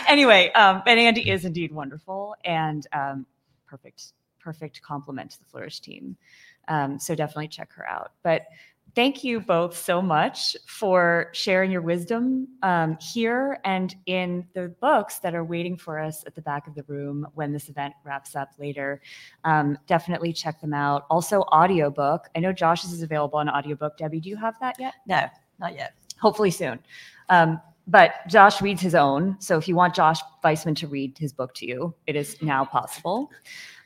[0.09, 3.27] anyway, um, and Andy is indeed wonderful and um,
[3.67, 6.17] perfect, perfect compliment to the Flourish team.
[6.69, 8.13] Um, so definitely check her out.
[8.23, 8.47] But
[8.95, 15.19] thank you both so much for sharing your wisdom um, here and in the books
[15.21, 18.35] that are waiting for us at the back of the room when this event wraps
[18.35, 19.01] up later.
[19.45, 21.07] Um, definitely check them out.
[21.11, 22.29] Also, audiobook.
[22.35, 23.97] I know Josh's is available on audiobook.
[23.97, 24.95] Debbie, do you have that yet?
[25.07, 25.27] No,
[25.59, 25.95] not yet.
[26.21, 26.79] hopefully soon.
[27.29, 29.37] Um, but Josh reads his own.
[29.41, 32.65] So if you want Josh Vaisman to read his book to you, it is now
[32.65, 33.31] possible.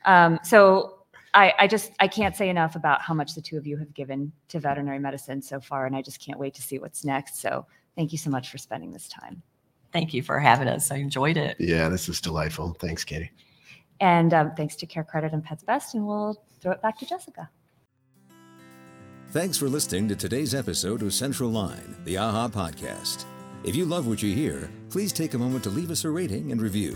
[0.05, 0.99] Um, so
[1.33, 3.93] I, I just I can't say enough about how much the two of you have
[3.93, 7.41] given to veterinary medicine so far, and I just can't wait to see what's next.
[7.41, 9.43] So thank you so much for spending this time.
[9.91, 10.91] Thank you for having us.
[10.91, 11.57] I enjoyed it.
[11.59, 12.75] Yeah, this is delightful.
[12.79, 13.31] Thanks, Katie.
[14.01, 17.49] And um, thanks to CareCredit and Pets Best, and we'll throw it back to Jessica.
[19.29, 23.25] Thanks for listening to today's episode of Central Line, the AAHA podcast.
[23.63, 26.51] If you love what you hear, please take a moment to leave us a rating
[26.51, 26.95] and review.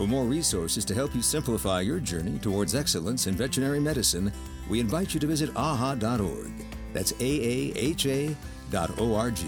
[0.00, 4.32] For more resources to help you simplify your journey towards excellence in veterinary medicine,
[4.66, 6.52] we invite you to visit aaha.org.
[6.94, 8.34] That's A A H A
[8.70, 9.44] dot O R G.